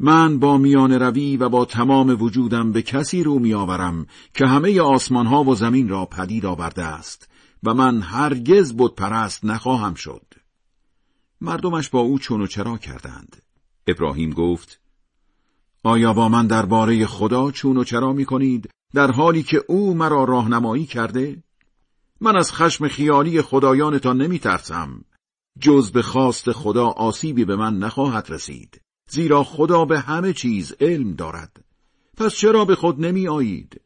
[0.00, 4.80] من با میان روی و با تمام وجودم به کسی رو می آورم که همه
[4.80, 7.28] آسمان ها و زمین را پدید آورده است
[7.62, 10.34] و من هرگز بود پرست نخواهم شد
[11.40, 13.42] مردمش با او چون و چرا کردند
[13.86, 14.80] ابراهیم گفت
[15.82, 20.24] آیا با من درباره خدا چون و چرا می کنید در حالی که او مرا
[20.24, 21.42] راهنمایی کرده؟
[22.20, 25.04] من از خشم خیالی خدایانتان نمی ترسم.
[25.60, 28.80] جز به خواست خدا آسیبی به من نخواهد رسید.
[29.08, 31.64] زیرا خدا به همه چیز علم دارد.
[32.16, 33.80] پس چرا به خود نمی آیید؟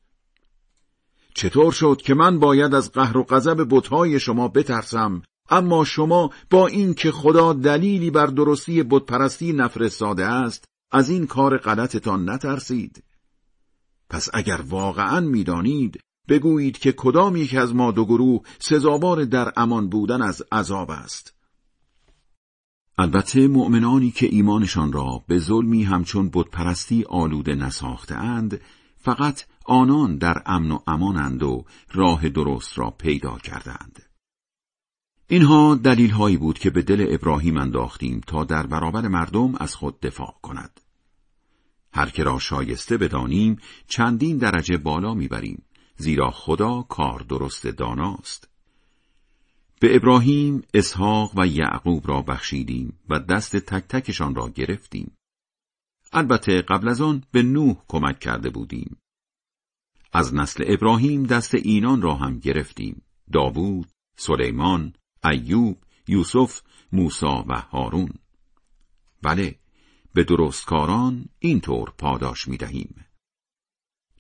[1.35, 6.67] چطور شد که من باید از قهر و غضب بتهای شما بترسم اما شما با
[6.67, 13.05] این که خدا دلیلی بر درستی بتپرستی نفرستاده است از این کار غلطتان نترسید
[14.11, 19.89] پس اگر واقعا می‌دانید بگویید که کدام یک از ما دو گروه سزاوار در امان
[19.89, 21.35] بودن از عذاب است
[23.03, 28.61] البته مؤمنانی که ایمانشان را به ظلمی همچون بتپرستی آلوده نساخته اند
[28.97, 34.03] فقط آنان در امن و امانند و راه درست را پیدا کردند.
[35.29, 40.01] اینها دلیل هایی بود که به دل ابراهیم انداختیم تا در برابر مردم از خود
[40.01, 40.81] دفاع کند.
[41.93, 43.57] هر که را شایسته بدانیم
[43.89, 45.63] چندین درجه بالا می‌بریم
[45.97, 48.52] زیرا خدا کار درست داناست
[49.83, 55.17] به ابراهیم، اسحاق و یعقوب را بخشیدیم و دست تک تکشان را گرفتیم.
[56.13, 58.97] البته قبل از آن به نوح کمک کرده بودیم.
[60.13, 63.03] از نسل ابراهیم دست اینان را هم گرفتیم.
[63.33, 64.93] داوود، سلیمان،
[65.25, 68.13] ایوب، یوسف، موسا و هارون.
[69.23, 69.59] بله،
[70.15, 73.05] به درستکاران اینطور پاداش می دهیم.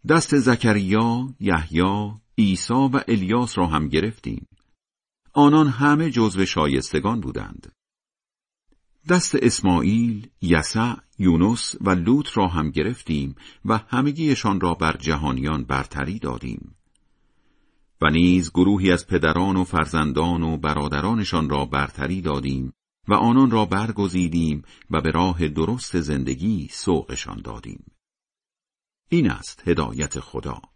[0.08, 4.46] دست زکریا، یحیی، عیسی و الیاس را هم گرفتیم.
[5.34, 7.72] آنان همه جزو شایستگان بودند.
[9.08, 16.18] دست اسماعیل، یسع، یونس و لوط را هم گرفتیم و همگیشان را بر جهانیان برتری
[16.18, 16.76] دادیم.
[18.00, 22.72] و نیز گروهی از پدران و فرزندان و برادرانشان را برتری دادیم
[23.08, 27.84] و آنان را برگزیدیم و به راه درست زندگی سوقشان دادیم.
[29.08, 30.71] این است هدایت خدا.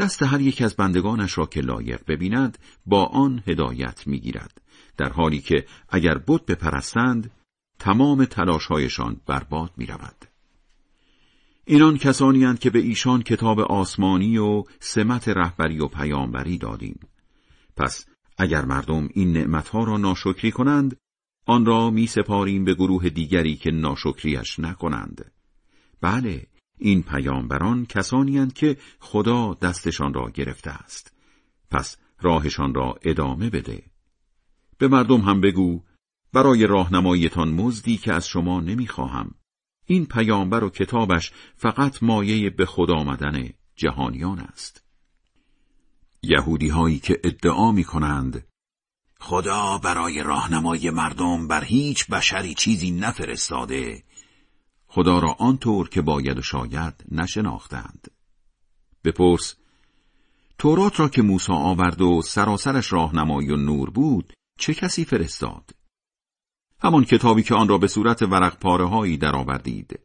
[0.00, 4.60] دست هر یک از بندگانش را که لایق ببیند با آن هدایت می‌گیرد
[4.96, 7.30] در حالی که اگر بود بپرستند
[7.78, 10.24] تمام تلاشهایشان برباد می رود.
[11.64, 17.00] اینان کسانی که به ایشان کتاب آسمانی و سمت رهبری و پیامبری دادیم.
[17.76, 18.06] پس
[18.38, 20.96] اگر مردم این نعمتها را ناشکری کنند
[21.46, 25.32] آن را می سپاریم به گروه دیگری که ناشکریش نکنند.
[26.00, 26.46] بله،
[26.80, 31.12] این پیامبران کسانی که خدا دستشان را گرفته است.
[31.70, 33.82] پس راهشان را ادامه بده.
[34.78, 35.82] به مردم هم بگو
[36.32, 39.34] برای راهنماییتان مزدی که از شما نمی‌خواهم.
[39.86, 44.84] این پیامبر و کتابش فقط مایه به خدا آمدن جهانیان است.
[46.22, 48.46] یهودی هایی که ادعا می کنند
[49.20, 54.02] خدا برای راهنمای مردم بر هیچ بشری چیزی نفرستاده
[54.92, 58.08] خدا را آنطور که باید و شاید نشناختند.
[59.04, 59.56] بپرس
[60.58, 65.70] تورات را که موسی آورد و سراسرش راهنمایی و نور بود چه کسی فرستاد؟
[66.82, 70.00] همان کتابی که آن را به صورت ورق پاره هایی درآوردید.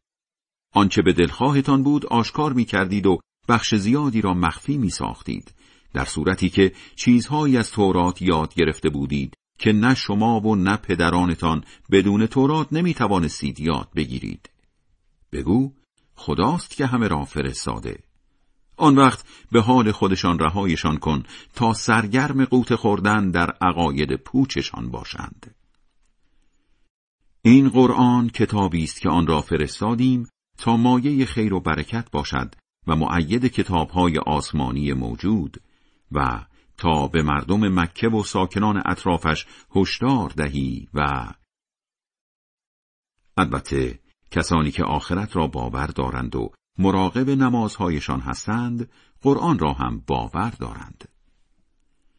[0.74, 5.54] آنچه به دلخواهتان بود آشکار می کردید و بخش زیادی را مخفی می ساختید
[5.94, 11.64] در صورتی که چیزهایی از تورات یاد گرفته بودید که نه شما و نه پدرانتان
[11.92, 14.50] بدون تورات نمی توانستید یاد بگیرید.
[15.36, 15.74] بگو
[16.16, 18.04] خداست که همه را فرستاده.
[18.78, 25.56] آن وقت به حال خودشان رهایشان کن تا سرگرم قوت خوردن در عقاید پوچشان باشند.
[27.42, 32.56] این قرآن کتابی است که آن را فرستادیم تا مایه خیر و برکت باشد
[32.88, 35.62] و معید کتابهای آسمانی موجود
[36.12, 36.46] و
[36.78, 39.46] تا به مردم مکه و ساکنان اطرافش
[39.76, 41.28] هشدار دهی و
[43.38, 44.00] البته
[44.32, 48.90] کسانی که آخرت را باور دارند و مراقب نمازهایشان هستند
[49.22, 51.10] قرآن را هم باور دارند.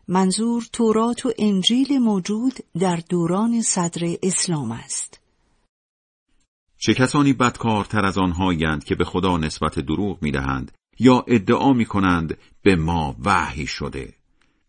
[0.08, 5.20] منظور تورات و انجیل موجود در دوران صدر اسلام است.
[6.78, 12.38] چه کسانی بدکارتر از آنهایند که به خدا نسبت دروغ می‌دهند یا ادعا می کنند
[12.62, 14.14] به ما وحی شده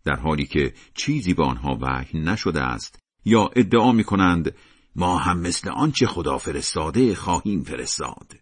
[0.03, 4.55] در حالی که چیزی به آنها وحی نشده است یا ادعا می کنند
[4.97, 8.35] ما هم مثل آنچه خدا فرستاده خواهیم فرستاد.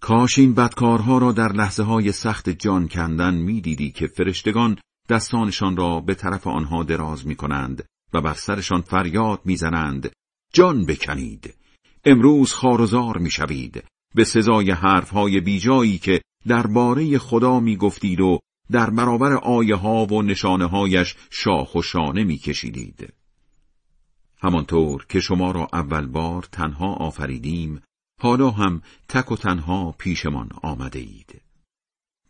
[0.00, 6.00] کاش این بدکارها را در لحظه های سخت جان کندن می‌دیدی که فرشتگان دستانشان را
[6.00, 10.12] به طرف آنها دراز می کنند و بر سرشان فریاد می‌زنند.
[10.52, 11.54] جان بکنید.
[12.04, 13.84] امروز خارزار می‌شوید.
[14.14, 18.38] به سزای حرفهای بیجایی که درباره خدا می‌گفتید و
[18.70, 23.12] در برابر آیه ها و نشانه هایش شاخ و شانه میکشیدید.
[24.40, 27.82] همانطور که شما را اول بار تنها آفریدیم
[28.20, 31.42] حالا هم تک و تنها پیشمان آمده اید.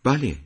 [0.05, 0.37] بله،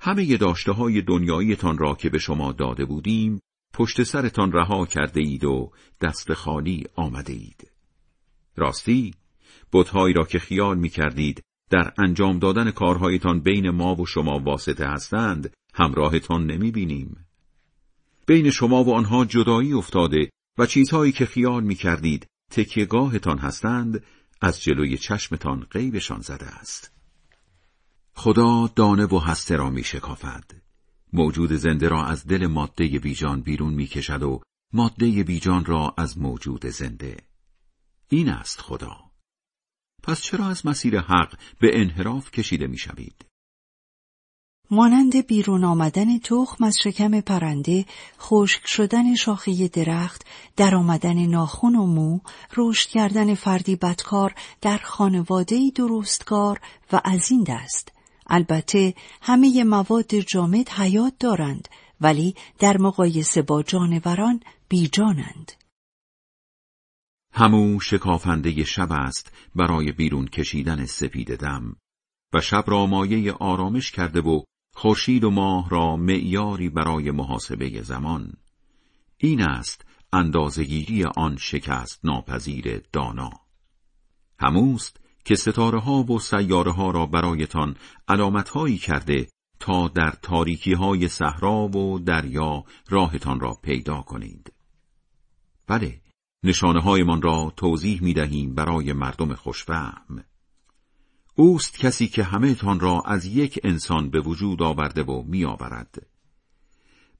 [0.00, 3.40] همه داشته های دنیاییتان را که به شما داده بودیم
[3.74, 7.70] پشت سرتان رها کرده اید و دست خالی آمده اید.
[8.56, 9.14] راستی،
[9.72, 14.86] بتهایی را که خیال می کردید در انجام دادن کارهایتان بین ما و شما واسطه
[14.86, 17.26] هستند همراهتان نمی بینیم.
[18.26, 24.04] بین شما و آنها جدایی افتاده و چیزهایی که خیال می کردید تکیهگاهتان هستند
[24.40, 26.92] از جلوی چشمتان غیبشان زده است.
[28.14, 30.44] خدا دانه و هسته را می شکافد.
[31.12, 34.40] موجود زنده را از دل ماده بیجان بیرون می کشد و
[34.72, 37.16] ماده بیجان را از موجود زنده.
[38.08, 38.96] این است خدا.
[40.02, 43.31] پس چرا از مسیر حق به انحراف کشیده می شوید؟
[44.70, 47.84] مانند بیرون آمدن تخم از شکم پرنده،
[48.20, 52.20] خشک شدن شاخه درخت، در آمدن ناخون و مو،
[52.56, 56.60] رشد کردن فردی بدکار در خانواده درستکار
[56.92, 57.92] و از این دست.
[58.26, 61.68] البته همه مواد جامد حیات دارند
[62.00, 65.52] ولی در مقایسه با جانوران بیجانند.
[67.34, 71.76] همو شکافنده شب است برای بیرون کشیدن سپید دم
[72.32, 74.42] و شب را مایه آرامش کرده و
[74.74, 78.32] خورشید و ماه را معیاری برای محاسبه زمان.
[79.18, 83.30] این است اندازگیری آن شکست ناپذیر دانا.
[84.38, 87.76] هموست که ستاره ها و سیاره ها را برایتان
[88.08, 89.28] علامت هایی کرده
[89.60, 94.52] تا در تاریکی های صحرا و دریا راهتان را پیدا کنید.
[95.66, 96.00] بله
[96.44, 100.24] نشانه من را توضیح می دهیم برای مردم خوشفهم.
[101.34, 106.06] اوست کسی که همه تان را از یک انسان به وجود آورده و می آورد.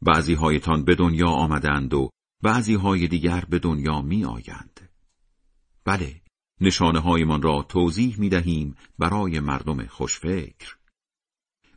[0.03, 2.11] بعضی هایتان به دنیا آمدند و
[2.43, 4.91] بعضی های دیگر به دنیا می آیند.
[5.85, 6.21] بله،
[6.61, 10.77] نشانه من را توضیح می دهیم برای مردم خوشفکر.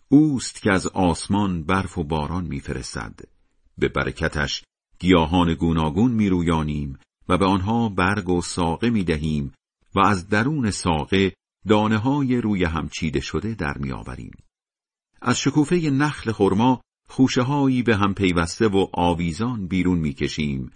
[0.10, 3.20] اوست که از آسمان برف و باران میفرستد.
[3.78, 4.64] به برکتش
[5.00, 9.54] گیاهان گوناگون میرویانیم و به آنها برگ و ساقه می دهیم
[9.96, 11.34] و از درون ساقه
[11.68, 14.38] دانه های روی هم چیده شده در می آوریم.
[15.22, 20.72] از شکوفه نخل خرما خوشه هایی به هم پیوسته و آویزان بیرون می کشیم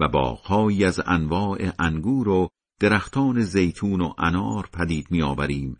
[0.00, 2.48] و باغهایی از انواع انگور و
[2.80, 5.78] درختان زیتون و انار پدید می آوریم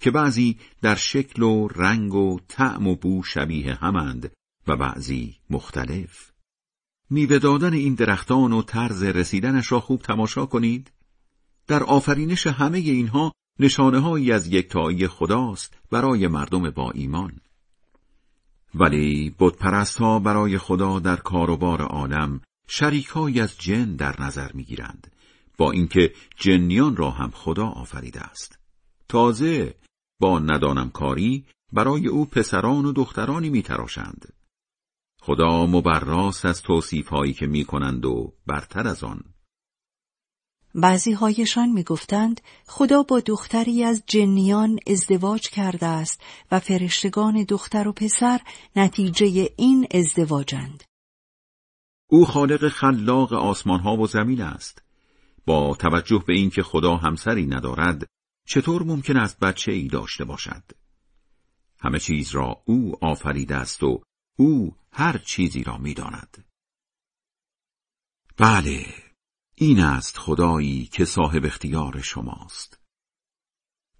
[0.00, 4.32] که بعضی در شکل و رنگ و طعم و بو شبیه همند
[4.66, 6.32] و بعضی مختلف.
[7.10, 10.92] میوه دادن این درختان و طرز رسیدنش را خوب تماشا کنید.
[11.66, 17.40] در آفرینش همه اینها نشانه هایی از یکتایی خداست برای مردم با ایمان.
[18.74, 25.12] ولی بتپرست ها برای خدا در کاروبار عالم شریکهایی از جن در نظر می‌گیرند
[25.58, 28.58] با اینکه جنیان را هم خدا آفریده است.
[29.08, 29.74] تازه
[30.20, 34.32] با ندانم کاری برای او پسران و دخترانی میتراشند.
[35.20, 39.24] خدا مبراس از توصیف هایی که می کنند و برتر از آن.
[40.74, 46.20] بعضی هایشان می گفتند خدا با دختری از جنیان ازدواج کرده است
[46.52, 48.40] و فرشتگان دختر و پسر
[48.76, 50.84] نتیجه این ازدواجند.
[52.10, 54.82] او خالق خلاق آسمان ها و زمین است.
[55.46, 58.06] با توجه به اینکه خدا همسری ندارد،
[58.48, 60.62] چطور ممکن است بچه ای داشته باشد؟
[61.78, 64.02] همه چیز را او آفریده است و
[64.38, 66.44] او هر چیزی را می‌داند.
[68.36, 68.86] بله،
[69.54, 72.78] این است خدایی که صاحب اختیار شماست.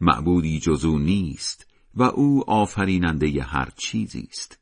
[0.00, 4.58] معبودی جزو نیست و او آفریننده هر چیزی است.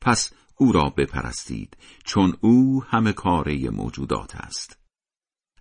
[0.00, 4.78] پس او را بپرستید چون او همه کاره موجودات است.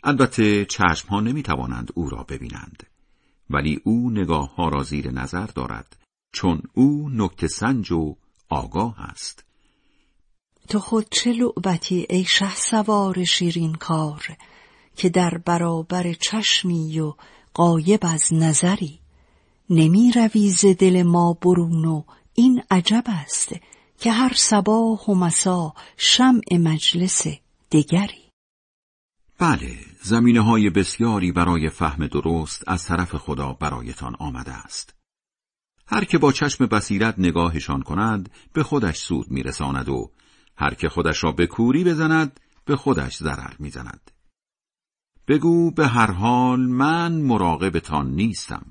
[0.04, 2.84] البته چشم ها نمی توانند او را ببینند.
[3.49, 5.97] ولی او نگاه ها را زیر نظر دارد
[6.34, 8.16] چون او نکت سنج و
[8.49, 9.51] آگاه است.
[10.72, 14.38] تو خود چه لعبتی ای شه سوار شیرین کار
[14.96, 17.14] که در برابر چشمی و
[17.54, 19.00] قایب از نظری؟
[19.70, 22.04] نمی روی ز دل ما برون و
[22.34, 23.56] این عجب است
[24.00, 27.28] که هر صباح و مسا شمع مجلس
[27.72, 28.30] دگری.
[29.40, 34.94] بله زمینه های بسیاری برای فهم درست از طرف خدا برایتان آمده است.
[35.88, 40.12] هر که با چشم بصیرت نگاهشان کند به خودش سود میرساند و
[40.58, 44.12] هر که خودش را به کوری بزند به خودش ضرر می‌زند
[45.28, 48.66] بگو به هر حال من مراقبتان نیستم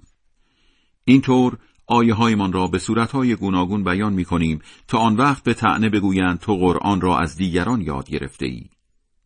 [1.04, 5.88] اینطور آیه هایمان را به صورتهای گوناگون بیان می کنیم تا آن وقت به تعنه
[5.88, 8.64] بگویند تو قرآن را از دیگران یاد گرفته ای.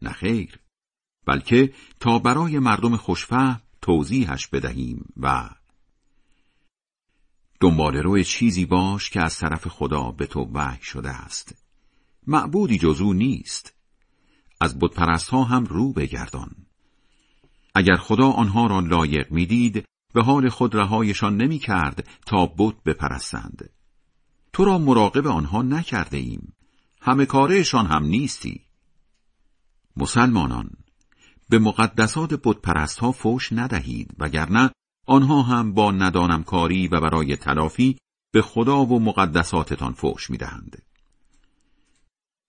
[0.02, 0.58] نه خیر.
[1.26, 5.50] بلکه تا برای مردم خوشفهم توضیحش بدهیم و
[7.60, 11.63] دنبال روی چیزی باش که از طرف خدا به تو وحی شده است.
[12.26, 13.74] معبودی جزو نیست.
[14.60, 16.50] از بتپرست ها هم رو بگردان.
[17.74, 23.70] اگر خدا آنها را لایق می‌دید به حال خود رهایشان نمی کرد تا بت بپرستند.
[24.52, 26.52] تو را مراقب آنها نکرده ایم.
[27.00, 28.60] همه کارهشان هم نیستی.
[29.96, 30.70] مسلمانان
[31.48, 34.70] به مقدسات بتپرست ها فوش ندهید وگرنه
[35.06, 37.98] آنها هم با ندانم کاری و برای تلافی
[38.32, 40.82] به خدا و مقدساتتان فوش می‌دهند.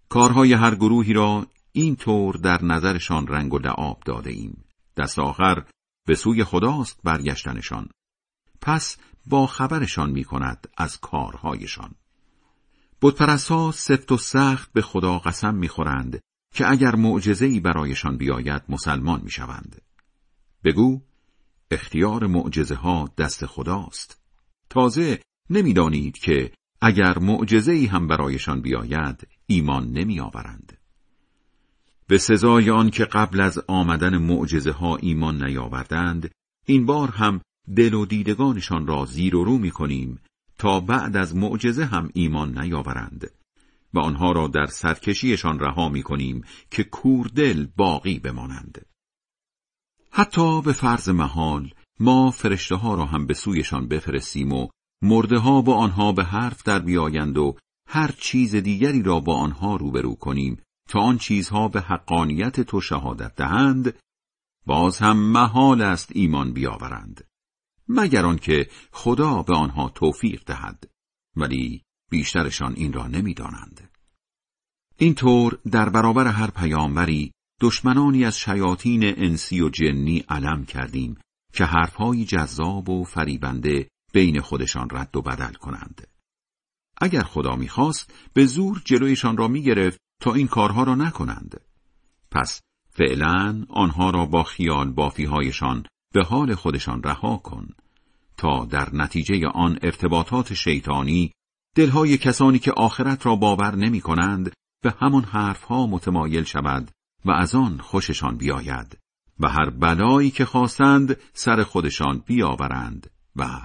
[0.09, 4.63] کارهای هر گروهی را این طور در نظرشان رنگ و لعاب داده ایم.
[4.97, 5.63] دست آخر
[6.07, 7.89] به سوی خداست برگشتنشان.
[8.61, 11.95] پس با خبرشان می کند از کارهایشان.
[13.01, 16.19] بودپرست سفت و سخت به خدا قسم می‌خورند
[16.53, 19.81] که اگر معجزه‌ای برایشان بیاید مسلمان می‌شوند
[20.63, 21.01] بگو
[21.71, 24.21] اختیار معجزه ها دست خداست.
[24.69, 26.51] تازه نمی‌دانید که
[26.81, 30.77] اگر معجزه‌ای هم برایشان بیاید ایمان نمیآورند.
[32.07, 36.31] به سزای آن که قبل از آمدن معجزه ها ایمان نیاوردند
[36.65, 37.41] این بار هم
[37.75, 40.19] دل و دیدگانشان را زیر و رو می کنیم
[40.57, 43.31] تا بعد از معجزه هم ایمان نیاورند
[43.93, 48.85] و آنها را در سرکشیشان رها می کنیم که کوردل باقی بمانند.
[50.11, 54.67] حتی به فرض محال ما فرشته ها را هم به سویشان بفرستیم و
[55.01, 57.55] مرده ها با آنها به حرف در بیایند و
[57.87, 63.35] هر چیز دیگری را با آنها روبرو کنیم تا آن چیزها به حقانیت تو شهادت
[63.35, 63.93] دهند
[64.65, 67.27] باز هم محال است ایمان بیاورند.
[67.87, 70.89] مگر آنکه خدا به آنها توفیق دهد
[71.35, 73.89] ولی بیشترشان این را نمی‌دانند.
[74.97, 77.31] اینطور در برابر هر پیامبری
[77.61, 81.17] دشمنانی از شیاطین انسی و جنی علم کردیم
[81.53, 86.07] که حرفهای جذاب و فریبنده بین خودشان رد و بدل کنند.
[87.01, 91.61] اگر خدا می‌خواست به زور جلویشان را می‌گرفت تا این کارها را نکنند.
[92.31, 97.67] پس فعلا آنها را با خیال بافیهایشان به حال خودشان رها کن
[98.37, 101.31] تا در نتیجه آن ارتباطات شیطانی
[101.75, 106.91] دلهای کسانی که آخرت را باور نمی کنند به همان حرفها متمایل شود
[107.25, 108.97] و از آن خوششان بیاید
[109.39, 113.61] و هر بلایی که خواستند سر خودشان بیاورند و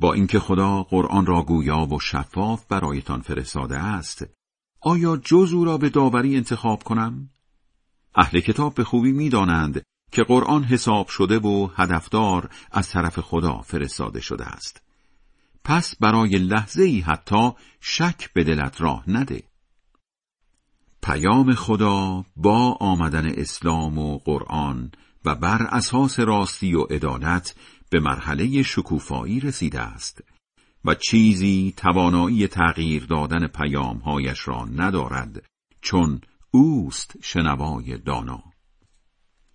[0.00, 4.26] با اینکه خدا قرآن را گویا و شفاف برایتان فرستاده است
[4.80, 7.30] آیا جز او را به داوری انتخاب کنم؟
[8.14, 9.82] اهل کتاب به خوبی می‌دانند
[10.12, 14.82] که قرآن حساب شده و هدفدار از طرف خدا فرستاده شده است.
[15.64, 19.42] پس برای لحظه ای حتی شک به دلت راه نده.
[21.02, 24.92] پیام خدا با آمدن اسلام و قرآن
[25.24, 27.54] و بر اساس راستی و عدالت
[27.90, 30.24] به مرحله شکوفایی رسیده است
[30.84, 35.42] و چیزی توانایی تغییر دادن پیامهایش را ندارد
[35.80, 36.20] چون
[36.50, 38.42] اوست شنوای دانا.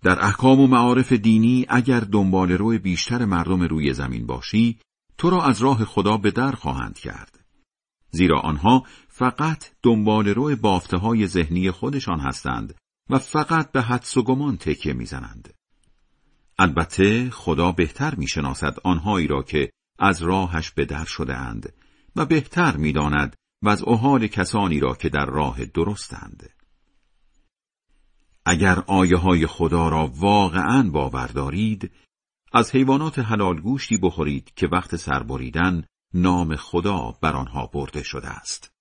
[0.02, 4.78] در احکام و معارف دینی اگر دنبال روی بیشتر مردم روی زمین باشی
[5.18, 7.40] تو را از راه خدا به در خواهند کرد.
[8.10, 12.74] زیرا آنها فقط دنبال روی بافته های ذهنی خودشان هستند
[13.10, 15.54] و فقط به حدس و گمان تکیه می‌زنند.
[16.58, 21.72] البته خدا بهتر می‌شناسد آنهایی را که از راهش به در شده اند
[22.16, 26.50] و بهتر می‌داند وضع و حال کسانی را که در راه درستند.
[28.46, 31.90] اگر آیه های خدا را واقعا باور دارید،
[32.52, 35.84] از حیوانات حلال گوشتی بخورید که وقت سربریدن
[36.14, 38.75] نام خدا بر آنها برده شده است.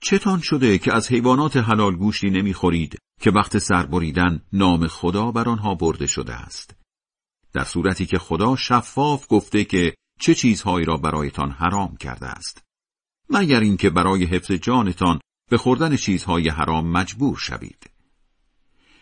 [0.00, 5.74] چتان شده که از حیوانات حلال گوشتی نمی‌خورید که وقت سربریدن نام خدا بر آنها
[5.74, 6.76] برده شده است.
[7.52, 12.62] در صورتی که خدا شفاف گفته که چه چیزهایی را برایتان حرام کرده است.
[13.30, 15.20] مگر اینکه برای حفظ جانتان
[15.50, 17.90] به خوردن چیزهای حرام مجبور شوید.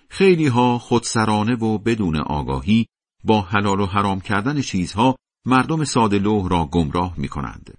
[0.09, 2.87] خیلی ها خودسرانه و بدون آگاهی
[3.25, 5.17] با حلال و حرام کردن چیزها
[5.47, 7.79] مردم ساده لوح را گمراه می کنند.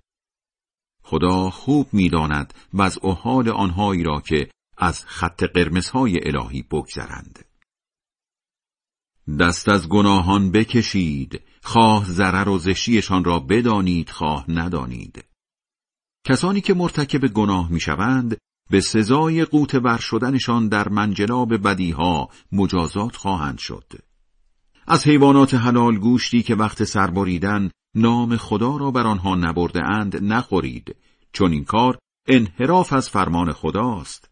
[1.08, 7.46] خدا خوب می‌داند وضع و حال آنهایی را که از خط قرمزهای الهی بگذرند.
[9.40, 15.26] دست از گناهان بکشید، خواه ضرر و زشیشان را بدانید خواه ندانید.
[16.26, 18.38] کسانی که مرتکب گناه می‌شوند
[18.70, 23.94] به سزای قوت بر شدنشان در منجلاب بدیها مجازات خواهند شد.
[24.88, 30.96] از حیوانات حلال گوشتی که وقت سربریدن نام خدا را بر آنها نبرده اند نخورید
[31.34, 34.30] چون این کار انحراف از فرمان خداست.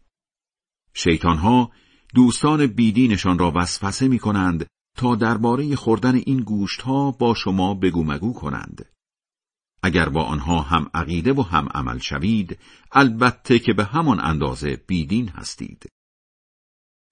[0.94, 1.70] شیطانها
[2.14, 8.32] دوستان بیدینشان را وسوسه می کنند تا درباره خوردن این گوشتها با شما بگو مگو
[8.32, 8.84] کنند.
[9.82, 12.58] اگر با آنها هم عقیده و هم عمل شوید
[12.92, 15.88] البته که به همان اندازه بیدین هستید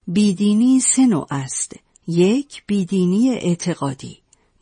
[0.07, 1.75] بیدینی سه نوع است
[2.07, 4.19] یک بیدینی اعتقادی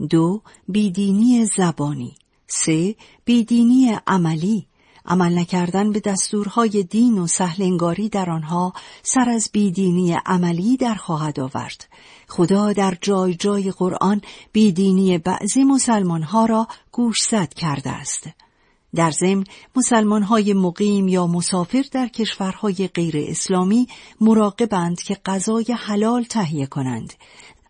[0.09, 2.15] دو بیدینی زبانی
[2.47, 4.67] سه بیدینی عملی
[5.05, 8.73] عمل نکردن به دستورهای دین و سهلنگاری در آنها
[9.03, 11.87] سر از بیدینی عملی در خواهد آورد.
[12.27, 14.21] خدا در جای جای قرآن
[14.51, 18.29] بیدینی بعضی مسلمانها را گوشزد کرده است.
[18.95, 19.43] در ضمن
[19.75, 23.87] مسلمانهای مقیم یا مسافر در کشورهای غیر اسلامی
[24.21, 27.13] مراقبند که غذای حلال تهیه کنند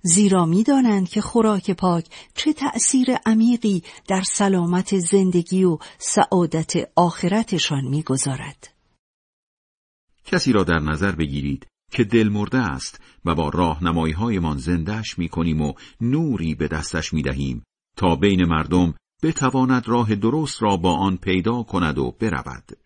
[0.04, 2.06] زیرا می‌دانند که خوراک پاک
[2.36, 8.74] چه تأثیر عمیقی در سلامت زندگی و سعادت آخرتشان می‌گذارد.
[10.26, 15.30] کسی را در نظر بگیرید که دل مرده است و با راهنمایی هایمان زندش می
[15.30, 17.64] کنیم و نوری به دستش می دهیم
[17.98, 22.78] تا بین مردم بتواند راه درست را با آن پیدا کند و برود.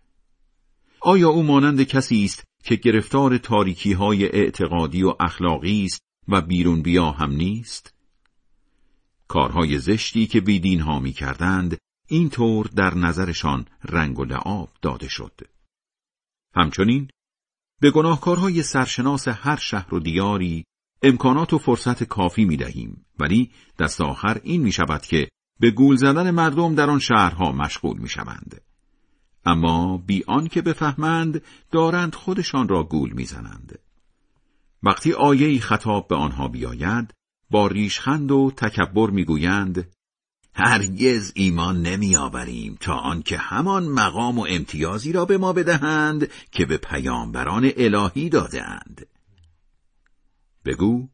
[1.01, 6.81] آیا او مانند کسی است که گرفتار تاریکی های اعتقادی و اخلاقی است و بیرون
[6.81, 7.93] بیا هم نیست؟
[9.27, 11.77] کارهای زشتی که بیدین ها می کردند
[12.07, 15.41] اینطور در نظرشان رنگ و لعاب داده شد.
[16.55, 17.09] همچنین
[17.81, 20.65] به گناهکارهای سرشناس هر شهر و دیاری
[21.01, 25.29] امکانات و فرصت کافی می دهیم ولی دست آخر این می شود که
[25.59, 28.61] به گول زدن مردم در آن شهرها مشغول می شوند.
[29.45, 31.41] اما بی که بفهمند
[31.71, 33.79] دارند خودشان را گول می‌زنند.
[34.83, 37.13] وقتی آیهی خطاب به آنها بیاید
[37.49, 39.91] با ریشخند و تکبر می‌گویند
[40.53, 46.77] هرگز ایمان نمیآوریم تا آنکه همان مقام و امتیازی را به ما بدهند که به
[46.77, 49.07] پیامبران الهی دادهاند
[50.65, 51.09] بگو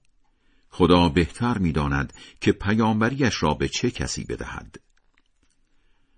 [0.72, 4.76] خدا بهتر می‌داند که پیامبریش را به چه کسی بدهد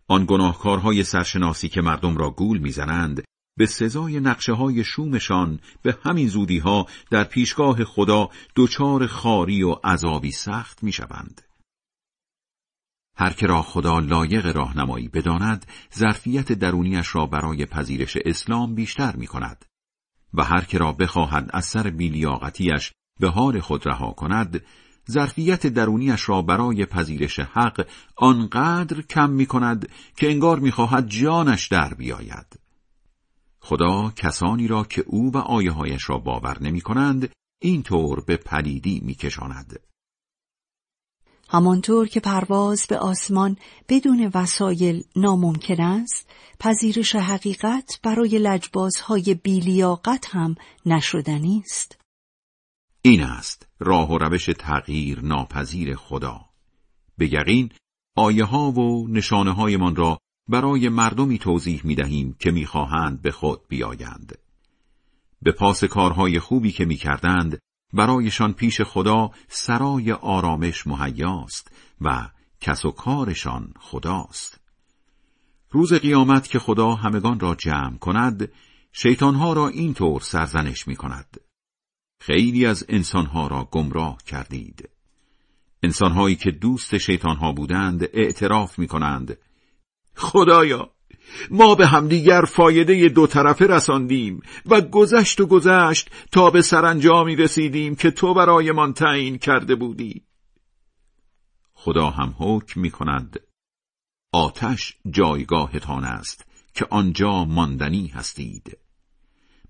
[0.08, 3.24] آن گناهکارهای سرشناسی که مردم را گول می‌زنند
[3.58, 9.72] به سزای نقشه های شومشان به همین زودی ها در پیشگاه خدا دچار خاری و
[9.72, 11.42] عذابی سخت می‌شوند.
[13.18, 19.28] هر که را خدا لایق راهنمایی بداند ظرفیت درونیش را برای پذیرش اسلام بیشتر می
[19.28, 19.66] کند
[20.34, 24.62] و هر که را بخواهد از سر بیلیاقتیش به حال خود رها کند
[25.12, 31.68] ظرفیت درونیش را برای پذیرش حق آنقدر کم می کند که انگار می خواهد جانش
[31.68, 32.60] در بیاید.
[33.60, 37.30] خدا کسانی را که او و آیه هایش را باور نمی کنند
[37.62, 39.80] اینطور به پلیدی می کشاند.
[41.50, 43.58] همانطور که پرواز به آسمان
[43.90, 50.56] بدون وسایل ناممکن است، پذیرش حقیقت برای لجبازهای بیلیاقت هم
[50.86, 52.03] نشدنی است.
[53.06, 56.42] این است راه و روش تغییر ناپذیر خدا.
[57.18, 57.70] به یقین
[58.16, 63.32] آیه ها و نشانه هایمان را برای مردمی توضیح می دهیم که می خواهند به
[63.32, 64.38] خود بیایند.
[65.42, 67.60] به پاس کارهای خوبی که می کردند
[67.94, 72.30] برایشان پیش خدا سرای آرامش مهیاست و
[72.62, 74.60] کس و کارشان خداست.
[75.72, 78.52] روز قیامت که خدا همگان را جمع کند
[78.92, 81.38] شیطانها را اینطور سرزنش می کند.
[82.26, 84.90] خیلی از انسانها را گمراه کردید.
[85.84, 89.38] انسانهایی که دوست شیطانها بودند اعتراف می کنند
[90.16, 90.92] خدایا
[91.52, 97.96] ما به همدیگر فایده دو طرفه رساندیم و گذشت و گذشت تا به سرانجامی رسیدیم
[97.96, 100.24] که تو برایمان تعیین کرده بودی.
[101.74, 103.40] خدا هم حکم می کند
[104.34, 108.78] آتش جایگاهتان است که آنجا ماندنی هستید.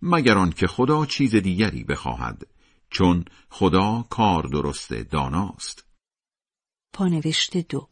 [0.06, 2.48] مگر آنکه خدا چیز دیگری بخواهد
[2.90, 5.86] چون خدا کار درست داناست
[6.94, 7.88] پانوشت دو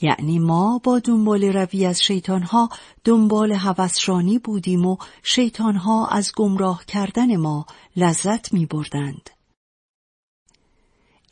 [0.00, 2.68] یعنی ما با دنبال روی از شیطانها
[3.04, 7.66] دنبال هوسرانی بودیم و شیطانها از گمراه کردن ما
[7.96, 9.30] لذت می بردند.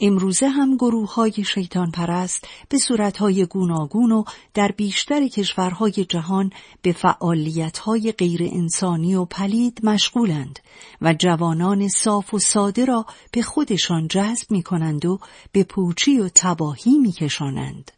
[0.00, 4.24] امروزه هم گروه های شیطان پرست به صورتهای گوناگون و
[4.54, 6.50] در بیشتر کشورهای جهان
[6.82, 10.58] به فعالیت های غیر انسانی و پلید مشغولند
[11.00, 15.18] و جوانان صاف و ساده را به خودشان جذب می کنند و
[15.52, 17.90] به پوچی و تباهی می کشانند.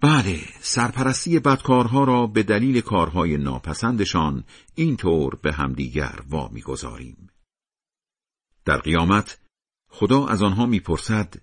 [0.00, 4.44] بله، سرپرستی بدکارها را به دلیل کارهای ناپسندشان
[4.74, 7.28] اینطور به همدیگر وا می‌گذاریم.
[8.64, 9.38] در قیامت
[9.88, 11.34] خدا از آنها می‌پرسد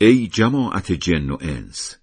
[0.00, 1.98] ای جماعت جن و انس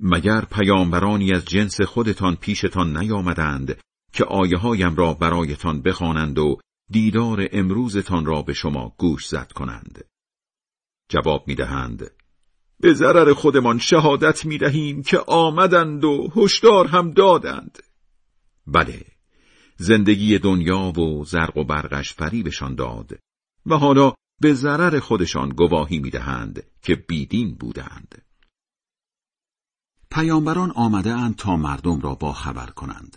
[0.00, 3.78] مگر پیامبرانی از جنس خودتان پیشتان نیامدند
[4.12, 6.58] که آیه هایم را برایتان بخوانند و
[6.90, 10.04] دیدار امروزتان را به شما گوش زد کنند؟
[11.08, 12.10] جواب می‌دهند
[12.80, 17.78] به ضرر خودمان شهادت می دهیم که آمدند و هشدار هم دادند.
[18.66, 19.06] بله
[19.76, 23.18] زندگی دنیا و زرق و برقش فریبشان داد
[23.66, 28.22] و حالا به ضرر خودشان گواهی می دهند که بیدین بودند.
[30.10, 33.16] پیامبران آمده اند تا مردم را با خبر کنند.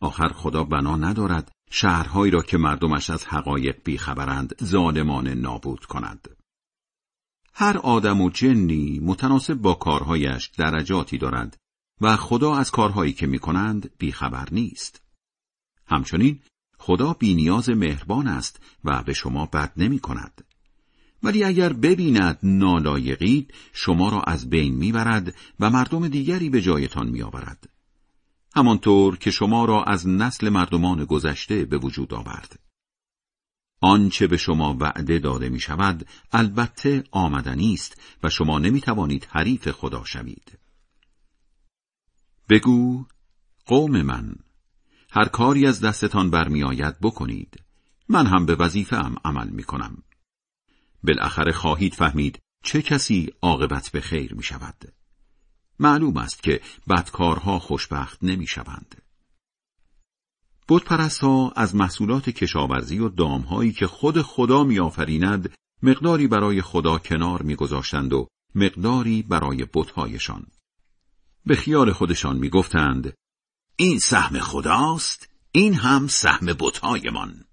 [0.00, 6.28] آخر خدا بنا ندارد شهرهایی را که مردمش از حقایق بیخبرند ظالمان نابود کند
[7.54, 11.56] هر آدم و جنی متناسب با کارهایش درجاتی دارد
[12.00, 15.02] و خدا از کارهایی که می کنند بیخبر نیست.
[15.86, 16.42] همچنین
[16.78, 20.44] خدا بینیاز مهربان است و به شما بد نمی کند.
[21.22, 27.68] ولی اگر ببیند نالایقید شما را از بین می‌برد و مردم دیگری به جایتان میآورد.
[28.54, 32.58] همانطور که شما را از نسل مردمان گذشته به وجود آورد.
[33.80, 39.70] آنچه به شما وعده داده می شود البته آمدنی است و شما نمی توانید حریف
[39.70, 40.58] خدا شوید.
[42.48, 43.04] بگو
[43.66, 44.34] قوم من
[45.10, 47.62] هر کاری از دستتان برمیآید بکنید
[48.08, 50.02] من هم به وظیفه ام عمل می کنم.
[51.04, 54.92] بالاخره خواهید فهمید چه کسی عاقبت به خیر می شود.
[55.78, 59.02] معلوم است که بدکارها خوشبخت نمی شوند.
[60.68, 67.42] بت ها از محصولات کشاورزی و دامهایی که خود خدا میآفریند مقداری برای خدا کنار
[67.42, 70.46] میگذاشتند و مقداری برای بتهایشان.
[71.46, 73.12] به خیال خودشان می‌گفتند
[73.80, 77.44] این سهم خداست این هم سهم بتهایمان.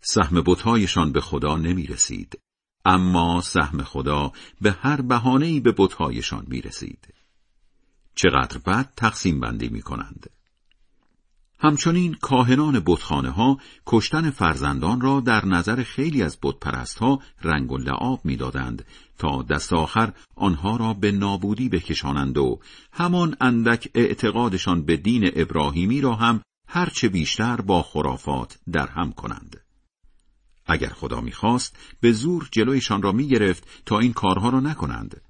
[0.00, 2.40] سهم بتهایشان به خدا نمی رسید
[2.84, 7.14] اما سهم خدا به هر بهانه‌ای به بتهایشان می رسید
[8.14, 10.30] چقدر بد تقسیم بندی می کنند
[11.60, 17.78] همچنین کاهنان بتخانه ها کشتن فرزندان را در نظر خیلی از بتپرست ها رنگ و
[17.78, 18.84] لعاب می‌دادند
[19.18, 22.60] تا دست آخر آنها را به نابودی بکشانند و
[22.92, 29.60] همان اندک اعتقادشان به دین ابراهیمی را هم هرچه بیشتر با خرافات در هم کنند.
[30.66, 35.20] اگر خدا می‌خواست به زور جلویشان را می‌گرفت تا این کارها را نکنند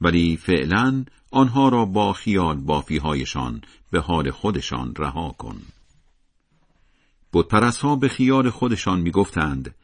[0.00, 5.62] ولی فعلا آنها را با خیال بافیهایشان به حال خودشان رها کن.
[7.32, 9.74] بودپرست ها به خیال خودشان می‌گفتند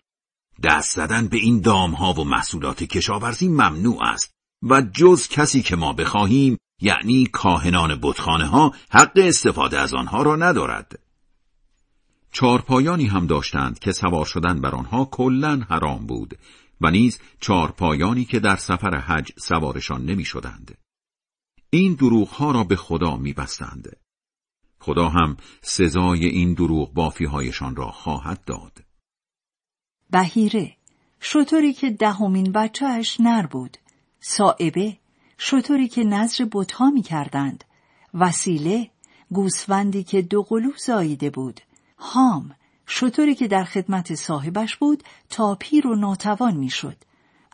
[0.63, 4.31] دست زدن به این دامها و محصولات کشاورزی ممنوع است
[4.63, 10.37] و جز کسی که ما بخواهیم یعنی کاهنان بتخانه ها حق استفاده از آنها را
[10.37, 10.99] ندارد.
[12.33, 16.39] چارپایانی هم داشتند که سوار شدن بر آنها کلا حرام بود
[16.81, 20.79] و نیز چارپایانی که در سفر حج سوارشان نمی شدند.
[21.71, 23.97] این دروغ ها را به خدا می بستند.
[24.79, 28.85] خدا هم سزای این دروغ بافی هایشان را خواهد داد.
[30.11, 30.77] بهیره
[31.21, 33.77] شطوری که دهمین بچهش نر بود.
[34.21, 34.99] سائبه
[35.39, 37.65] شطوری که نظر بتها می کردند.
[38.15, 38.91] وسیله
[39.31, 41.61] گوسفندی که دو قلو زاییده بود.
[41.99, 42.55] هام
[42.87, 46.97] شطوری که در خدمت صاحبش بود تا پیر و ناتوان می‌شد.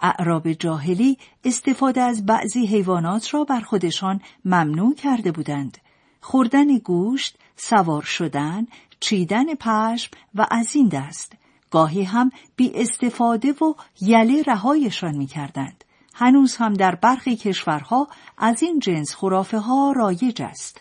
[0.02, 5.78] اعراب جاهلی استفاده از بعضی حیوانات را بر خودشان ممنوع کرده بودند.
[6.20, 8.66] خوردن گوشت، سوار شدن،
[9.00, 11.32] چیدن پشم و از این دست.
[11.70, 15.84] گاهی هم بی استفاده و یله رهایشان می کردند.
[16.14, 18.08] هنوز هم در برخی کشورها
[18.38, 20.80] از این جنس خرافه ها رایج است.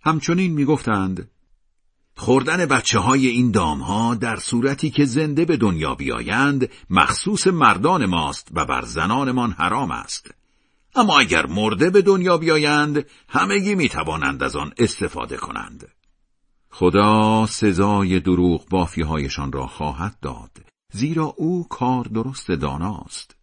[0.00, 1.30] همچنین می گفتند
[2.16, 8.48] خوردن بچه های این دامها در صورتی که زنده به دنیا بیایند مخصوص مردان ماست
[8.52, 10.30] و بر زنانمان حرام است.
[10.94, 15.88] اما اگر مرده به دنیا بیایند همگی می توانند از آن استفاده کنند.
[16.70, 20.50] خدا سزای دروغ بافیهایشان را خواهد داد
[20.92, 23.36] زیرا او کار درست داناست.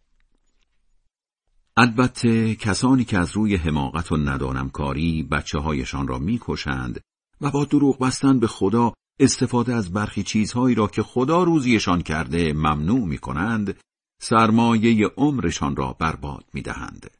[1.76, 7.00] البته کسانی که از روی حماقت و ندانمکاری بچه هایشان را می‌کشند
[7.40, 12.52] و با دروغ بستن به خدا استفاده از برخی چیزهایی را که خدا روزیشان کرده
[12.52, 13.80] ممنوع می کنند،
[14.22, 17.10] سرمایه عمرشان را برباد می دهند.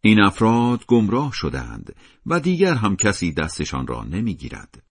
[0.00, 1.96] این افراد گمراه شدند
[2.26, 4.82] و دیگر هم کسی دستشان را نمی گیرد.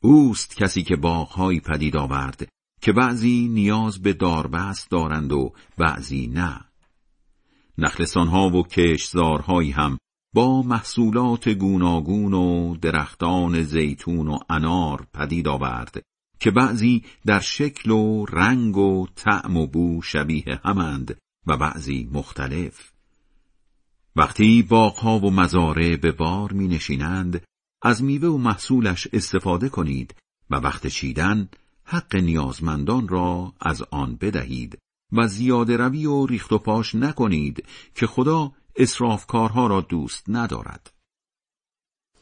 [0.00, 2.48] اوست کسی که باغهایی پدید آورد
[2.82, 6.60] که بعضی نیاز به داربست دارند و بعضی نه.
[7.78, 9.98] نخلستانها و کشزارهایی هم
[10.34, 16.02] با محصولات گوناگون و درختان زیتون و انار پدید آورد
[16.40, 21.16] که بعضی در شکل و رنگ و طعم و بو شبیه همند
[21.46, 22.92] و بعضی مختلف.
[24.16, 27.44] وقتی باغها و مزارع به بار می نشینند
[27.82, 30.14] از میوه و محصولش استفاده کنید
[30.50, 31.48] و وقت چیدن
[31.84, 34.78] حق نیازمندان را از آن بدهید
[35.12, 37.64] و زیاده روی و ریخت و پاش نکنید
[37.94, 40.90] که خدا اسرافکارها را دوست ندارد.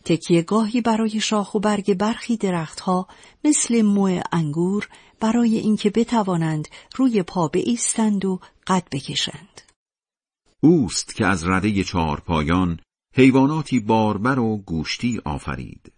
[0.05, 3.09] تکیه گاهی برای شاخ و برگ برخی درختها
[3.45, 4.89] مثل مو انگور
[5.21, 9.61] برای اینکه بتوانند روی پا بایستند و قد بکشند.
[10.61, 12.81] اوست که از رده چهار پایان
[13.15, 15.93] حیواناتی باربر و گوشتی آفرید.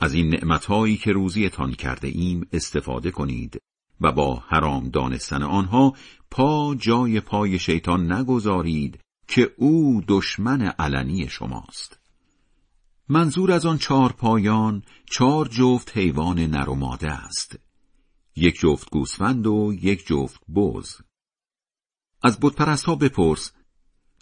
[0.00, 3.58] از این نعمتهایی که روزیتان کرده ایم استفاده کنید
[4.00, 5.94] و با حرام دانستن آنها
[6.30, 9.00] پا جای پای شیطان نگذارید
[9.30, 12.00] که او دشمن علنی شماست.
[13.08, 17.58] منظور از آن چهار پایان چهار جفت حیوان نر و ماده است.
[18.36, 20.96] یک جفت گوسفند و یک جفت بز.
[22.22, 23.52] از بتپرست ها بپرس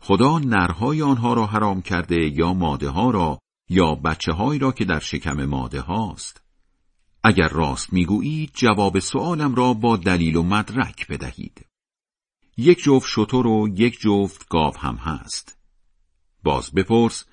[0.00, 3.38] خدا نرهای آنها را حرام کرده یا ماده ها را
[3.68, 6.42] یا بچه هایی را که در شکم ماده هاست
[7.24, 11.67] اگر راست می‌گویید جواب سوالم را با دلیل و مدرک بدهید
[12.58, 15.58] یک جفت شطور و یک جفت گاو هم هست
[16.44, 17.24] باز بپرس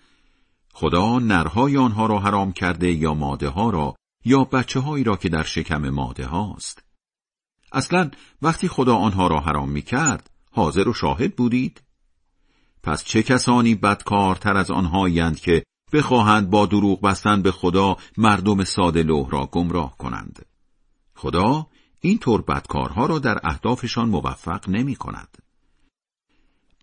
[0.73, 3.95] خدا نرهای آنها را حرام کرده یا ماده ها را
[4.25, 6.83] یا بچه هایی را که در شکم ماده هاست
[7.71, 8.11] اصلا
[8.41, 11.81] وقتی خدا آنها را حرام می کرد حاضر و شاهد بودید؟
[12.83, 15.63] پس چه کسانی بدکارتر از آنهایند که
[15.93, 20.45] بخواهند با دروغ بستن به خدا مردم ساده لوح را گمراه کنند.
[21.15, 21.67] خدا
[22.05, 25.37] این طور بدکارها را در اهدافشان موفق نمی کند.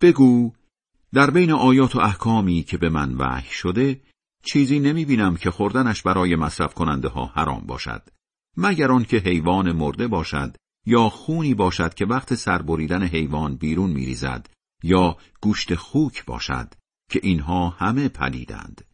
[0.01, 0.51] بگو
[1.13, 4.01] در بین آیات و احکامی که به من وحی شده
[4.43, 8.09] چیزی نمی بینم که خوردنش برای مصرف کننده ها حرام باشد
[8.57, 10.55] مگر آنکه حیوان مرده باشد
[10.85, 14.49] یا خونی باشد که وقت سربریدن حیوان بیرون میریزد
[14.83, 16.73] یا گوشت خوک باشد
[17.11, 18.85] که اینها همه پلیدند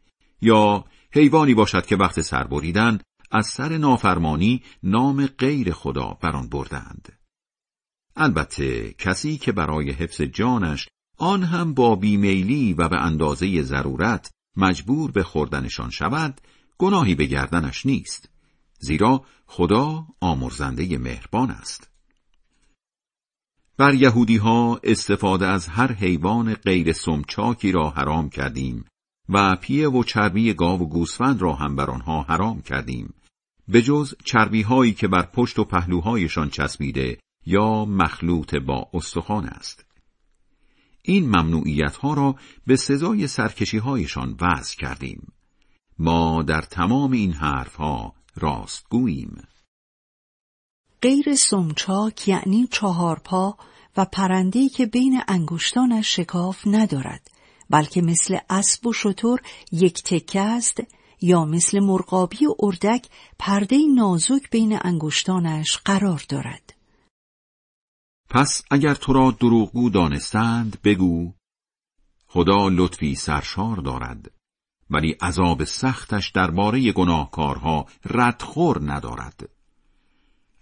[0.41, 2.99] یا حیوانی باشد که وقت سر بریدن
[3.32, 7.19] از سر نافرمانی نام غیر خدا بر آن بردند.
[8.15, 15.11] البته کسی که برای حفظ جانش آن هم با بیمیلی و به اندازه ضرورت مجبور
[15.11, 16.41] به خوردنشان شود
[16.77, 18.30] گناهی به گردنش نیست
[18.80, 21.89] زیرا خدا آمرزنده مهربان است.
[23.77, 28.86] بر یهودی ها استفاده از هر حیوان غیر سمچاکی را حرام کردیم
[29.30, 33.13] و پیه و چربی گاو و گوسفند را هم بر آنها حرام کردیم.
[33.70, 39.86] به جز چربی هایی که بر پشت و پهلوهایشان چسبیده یا مخلوط با استخوان است.
[41.01, 42.36] این ممنوعیت ها را
[42.67, 45.34] به سزای سرکشی هایشان وضع کردیم.
[45.99, 49.43] ما در تمام این حرف ها راست گوییم
[51.01, 53.57] غیر سمچاک یعنی چهار پا
[53.97, 57.32] و پرندهی که بین انگشتانش شکاف ندارد
[57.70, 59.38] بلکه مثل اسب و شتر
[59.72, 60.82] یک تکه است
[61.22, 63.07] یا مثل مرغابی و اردک
[63.39, 66.74] پرده نازک بین انگشتانش قرار دارد.
[68.30, 71.34] پس اگر تو را دروغگو دانستند بگو
[72.28, 74.32] خدا لطفی سرشار دارد
[74.89, 79.49] ولی عذاب سختش درباره گناهکارها ردخور ندارد.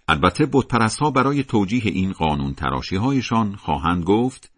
[0.07, 4.51] البته بتپرستها برای توجیه این قانون تراشی هایشان خواهند گفت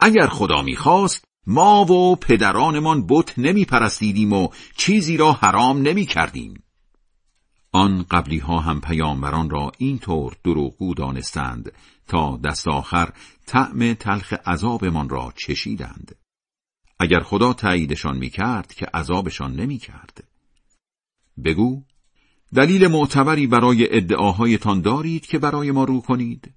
[0.00, 6.62] اگر خدا می‌خواست ما و پدرانمان بت نمی پرستیدیم و چیزی را حرام نمی کردیم.
[7.72, 11.72] آن قبلی ها هم پیامبران را اینطور دروغگو دانستند
[12.08, 13.12] تا دست آخر
[13.46, 16.16] طعم تلخ عذابمان را چشیدند.
[17.00, 20.24] اگر خدا تاییدشان می کرد که عذابشان نمی کرد.
[21.44, 21.82] بگو
[22.54, 26.54] دلیل معتبری برای ادعاهایتان دارید که برای ما رو کنید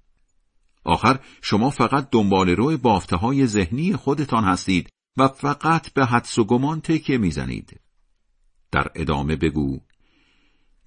[0.84, 6.44] آخر شما فقط دنبال روی بافته های ذهنی خودتان هستید و فقط به حدس و
[6.44, 7.80] گمان تکیه می‌زنید
[8.72, 9.80] در ادامه بگو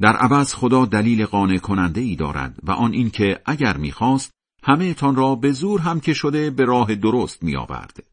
[0.01, 4.31] در عوض خدا دلیل قانع کننده ای دارد و آن اینکه اگر می‌خواست
[4.63, 8.03] همه تان را به زور هم که شده به راه درست میآورد.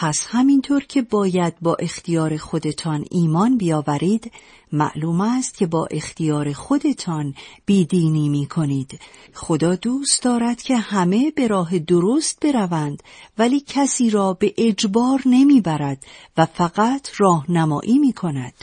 [0.00, 4.32] پس همینطور که باید با اختیار خودتان ایمان بیاورید
[4.72, 7.34] معلوم است که با اختیار خودتان
[7.66, 9.00] بیدینی می کنید
[9.34, 13.02] خدا دوست دارد که همه به راه درست بروند
[13.38, 18.54] ولی کسی را به اجبار نمی‌برد و فقط راهنمایی می کند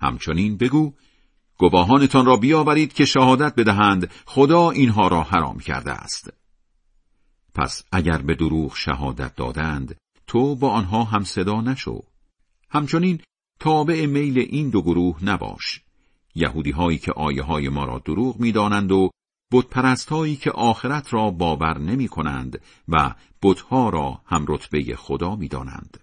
[0.00, 0.92] همچنین بگو
[1.58, 6.41] گواهانتان را بیاورید که شهادت بدهند خدا اینها را حرام کرده است.
[7.54, 9.96] پس اگر به دروغ شهادت دادند
[10.26, 12.02] تو با آنها هم صدا نشو
[12.70, 13.20] همچنین
[13.60, 15.80] تابع میل این دو گروه نباش
[16.34, 19.10] یهودی هایی که آیه های ما را دروغ می‌دانند و
[19.52, 25.48] بت هایی که آخرت را باور نمی کنند و بتها را هم رتبه خدا می
[25.48, 26.00] دانند.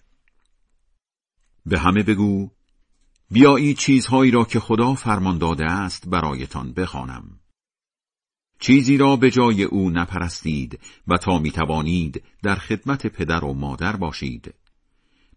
[1.65, 2.49] به همه بگو
[3.31, 7.38] بیایید چیزهایی را که خدا فرمان داده است برایتان بخوانم.
[8.59, 13.95] چیزی را به جای او نپرستید و تا می توانید در خدمت پدر و مادر
[13.95, 14.53] باشید.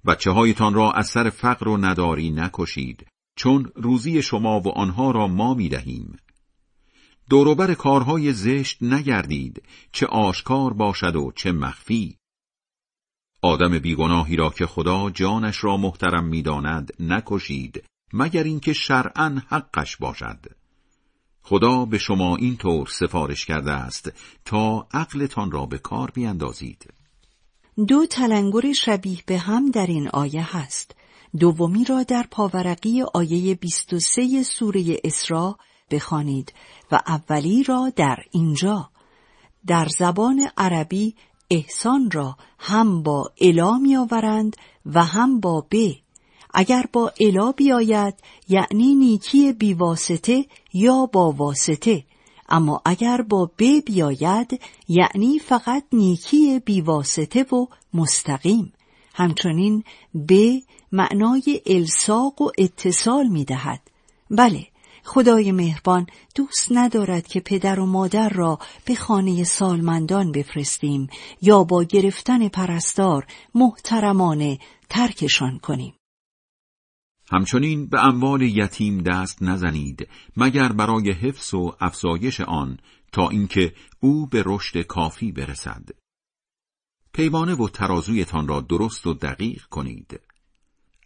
[0.06, 3.06] بچه هایتان را از سر فقر و نداری نکشید
[3.36, 6.16] چون روزی شما و آنها را ما می دهیم.
[7.30, 9.62] دوروبر کارهای زشت نگردید
[9.92, 12.16] چه آشکار باشد و چه مخفی.
[13.42, 20.61] آدم بیگناهی را که خدا جانش را محترم می‌داند نکشید مگر اینکه شرعا حقش باشد
[21.42, 24.12] خدا به شما این طور سفارش کرده است
[24.44, 26.86] تا عقلتان را به کار بیندازید.
[27.88, 30.94] دو تلنگر شبیه به هم در این آیه هست.
[31.40, 35.54] دومی را در پاورقی آیه 23 سوره اسراء
[35.90, 36.52] بخوانید
[36.92, 38.90] و اولی را در اینجا.
[39.66, 41.14] در زبان عربی
[41.50, 45.74] احسان را هم با الا می آورند و هم با ب
[46.54, 48.14] اگر با الا بیاید
[48.48, 52.04] یعنی نیکی بیواسطه یا با واسطه.
[52.48, 58.72] اما اگر با ب بیاید یعنی فقط نیکی بیواسطه و مستقیم.
[59.14, 59.84] همچنین
[60.28, 60.32] ب
[60.92, 63.80] معنای الساق و اتصال می دهد
[64.30, 64.66] بله
[65.04, 71.08] خدای مهربان دوست ندارد که پدر و مادر را به خانه سالمندان بفرستیم
[71.42, 75.94] یا با گرفتن پرستار محترمانه ترکشان کنیم.
[77.32, 82.78] همچنین به اموال یتیم دست نزنید مگر برای حفظ و افزایش آن
[83.12, 85.88] تا اینکه او به رشد کافی برسد.
[87.12, 90.20] پیمانه و ترازویتان را درست و دقیق کنید.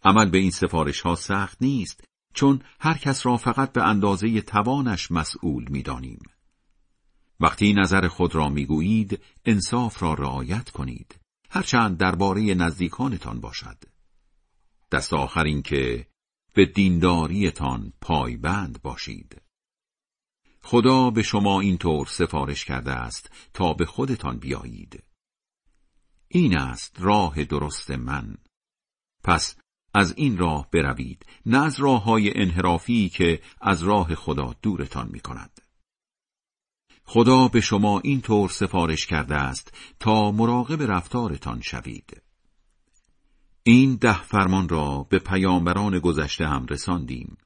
[0.03, 2.03] عمل به این سفارش ها سخت نیست
[2.33, 6.19] چون هر کس را فقط به اندازه توانش مسئول می‌دانیم.
[7.39, 11.19] وقتی نظر خود را می‌گویید انصاف را رعایت کنید
[11.49, 13.77] هرچند درباره نزدیکانتان باشد
[14.91, 16.07] دست آخر این که
[16.57, 19.41] به دینداریتان پایبند باشید
[20.61, 25.03] خدا به شما اینطور سفارش کرده است تا به خودتان بیایید
[26.27, 28.37] این است راه درست من
[29.23, 29.55] پس
[29.93, 35.19] از این راه بروید نه از راه های انحرافی که از راه خدا دورتان می
[35.19, 35.61] کند.
[37.03, 42.26] خدا به شما این طور سفارش کرده است تا مراقب رفتارتان شوید.
[43.69, 47.37] این ده فرمان را به پیامبران گذشته هم رساندیم.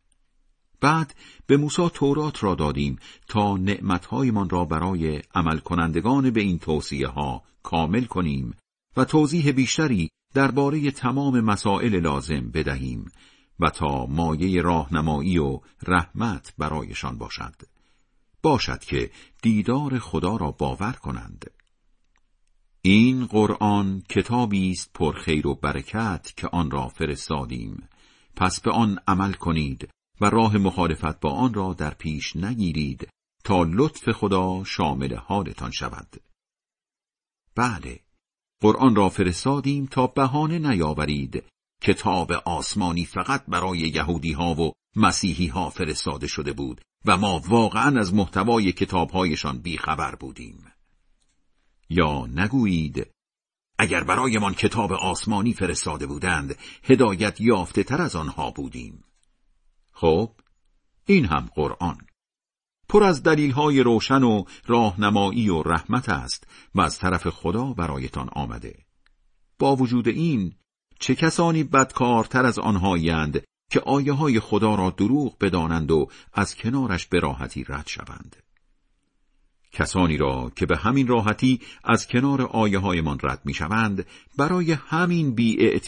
[0.82, 1.16] بعد
[1.48, 7.44] به موسی تورات را دادیم تا نعمتهایمان را برای عمل کنندگان به این توصیه ها
[7.64, 8.56] کامل کنیم
[8.98, 13.12] و توضیح بیشتری درباره تمام مسائل لازم بدهیم
[13.60, 17.56] و تا مایه راهنمایی و رحمت برایشان باشد
[18.42, 19.12] باشد که
[19.42, 21.52] دیدار خدا را باور کنند
[22.84, 27.90] این قرآن کتابی است پر خیر و برکت که آن را فرستادیم.
[28.36, 29.90] پس به آن عمل کنید
[30.22, 33.08] و راه مخالفت با آن را در پیش نگیرید
[33.44, 36.16] تا لطف خدا شامل حالتان شود.
[37.56, 38.00] بله
[38.62, 41.44] قرآن را فرستادیم تا بهانه نیاورید.
[41.84, 48.00] کتاب آسمانی فقط برای یهودی ها و مسیحی ها فرستاده شده بود و ما واقعا
[48.00, 50.71] از محتوای کتابهایشان بیخبر بودیم.
[51.92, 53.08] یا نگویید
[53.80, 59.04] اگر برایمان کتاب آسمانی فرستاده بودند هدایت یافته تر از آنها بودیم
[59.92, 60.32] خب
[61.06, 61.98] این هم قرآن
[62.90, 68.86] پر از های روشن و راهنمایی و رحمت است و از طرف خدا برایتان آمده.
[69.60, 70.56] با وجود این
[71.00, 77.08] چه کسانی بدکارتر از آنهایند که آیه های خدا را دروغ بدانند و از کنارش
[77.08, 78.36] به راحتی رد شوند.
[79.72, 84.06] کسانی را که به همین راحتی از کنار آیه هایمان رد می شوند
[84.38, 85.80] برای همین بی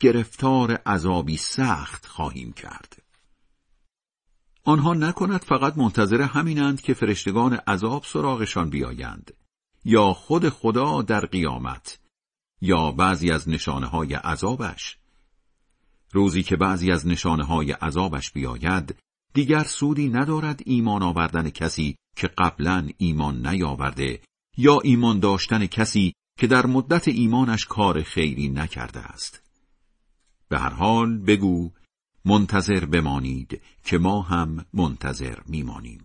[0.00, 3.02] گرفتار عذابی سخت خواهیم کرد.
[4.64, 9.34] آنها نکند فقط منتظر همینند که فرشتگان عذاب سراغشان بیایند
[9.84, 11.98] یا خود خدا در قیامت
[12.60, 14.98] یا بعضی از نشانه های عذابش
[16.12, 18.96] روزی که بعضی از نشانه های عذابش بیاید
[19.34, 24.20] دیگر سودی ندارد ایمان آوردن کسی که قبلا ایمان نیاورده
[24.56, 29.42] یا ایمان داشتن کسی که در مدت ایمانش کار خیری نکرده است.
[30.48, 31.70] به هر حال بگو
[32.24, 36.04] منتظر بمانید که ما هم منتظر میمانیم.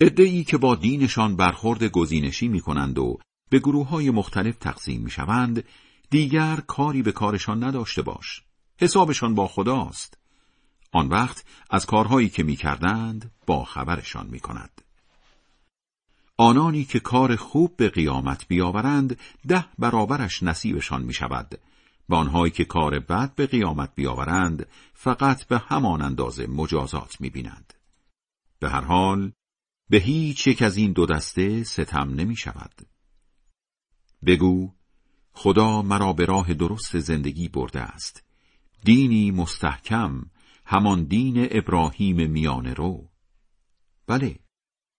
[0.00, 3.18] ادعی که با دینشان برخورد گزینشی می کنند و
[3.50, 5.64] به گروه های مختلف تقسیم می شوند
[6.10, 8.42] دیگر کاری به کارشان نداشته باش.
[8.80, 10.19] حسابشان با خداست.
[10.92, 14.82] آن وقت از کارهایی که می کردند با خبرشان می کند.
[16.36, 19.18] آنانی که کار خوب به قیامت بیاورند
[19.48, 21.60] ده برابرش نصیبشان می شود
[22.08, 27.74] و آنهایی که کار بد به قیامت بیاورند فقط به همان اندازه مجازات می بینند.
[28.58, 29.32] به هر حال
[29.90, 32.72] به هیچ یک از این دو دسته ستم نمی شود.
[34.26, 34.72] بگو
[35.32, 38.24] خدا مرا به راه درست زندگی برده است.
[38.84, 40.22] دینی مستحکم
[40.72, 43.10] همان دین ابراهیم میانه رو.
[44.06, 44.38] بله،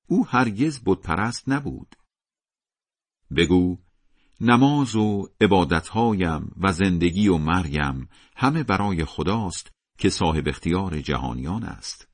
[0.08, 1.96] او هرگز پرست نبود.
[3.38, 3.78] بگو
[4.42, 12.08] نماز و عبادتهایم و زندگی و مریم همه برای خداست که صاحب اختیار جهانیان است.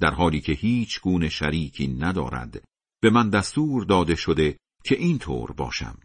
[0.00, 2.64] در حالی که هیچ گونه شریکی ندارد
[3.02, 5.98] به من دستور داده شده که اینطور باشم.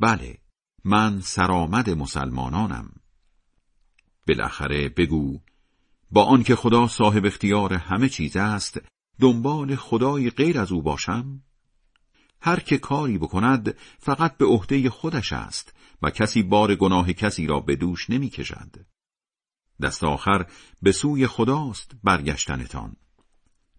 [0.00, 0.38] بله،
[0.84, 2.92] من سرآمد مسلمانانم.
[4.28, 5.40] بالاخره بگو
[6.10, 8.80] با آنکه خدا صاحب اختیار همه چیز است
[9.20, 11.42] دنبال خدای غیر از او باشم
[12.42, 17.60] هر که کاری بکند فقط به عهده خودش است و کسی بار گناه کسی را
[17.60, 18.86] به دوش نمی کشد.
[19.82, 20.46] دست آخر
[20.82, 22.96] به سوی خداست برگشتنتان.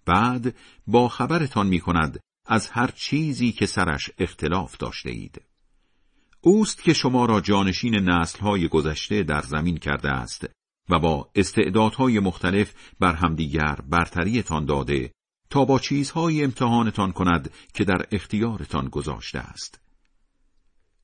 [0.05, 0.55] بعد
[0.87, 5.41] با خبرتان می کند از هر چیزی که سرش اختلاف داشته اید.
[6.41, 10.45] اوست که شما را جانشین نسلهای گذشته در زمین کرده است
[10.91, 15.11] و با استعدادهای مختلف بر همدیگر برتریتان داده
[15.49, 19.79] تا با چیزهای امتحانتان کند که در اختیارتان گذاشته است.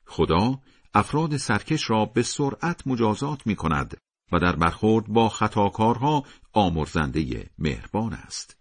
[0.05, 0.59] خدا
[0.93, 3.97] افراد سرکش را به سرعت مجازات می کند
[4.31, 6.23] و در برخورد با خطاکارها
[6.53, 8.57] آمرزنده مهربان است.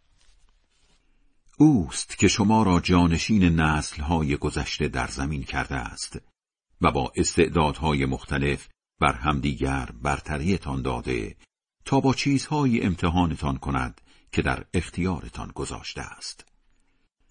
[1.59, 6.18] اوست که شما را جانشین نسلهای گذشته در زمین کرده است
[6.81, 8.68] و با استعدادهای مختلف
[9.01, 11.36] بر همدیگر برتریتان داده
[11.84, 14.01] تا با چیزهایی امتحانتان کند
[14.32, 16.44] که در اختیارتان گذاشته است.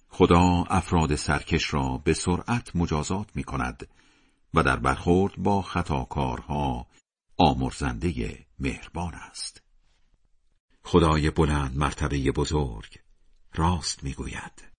[0.10, 3.88] خدا افراد سرکش را به سرعت مجازات می کند
[4.54, 6.88] و در برخورد با خطاکارها
[7.38, 9.62] آمرزنده مهربان است.
[10.84, 13.00] خدای بلند مرتبه بزرگ
[13.54, 14.75] راست می گوید.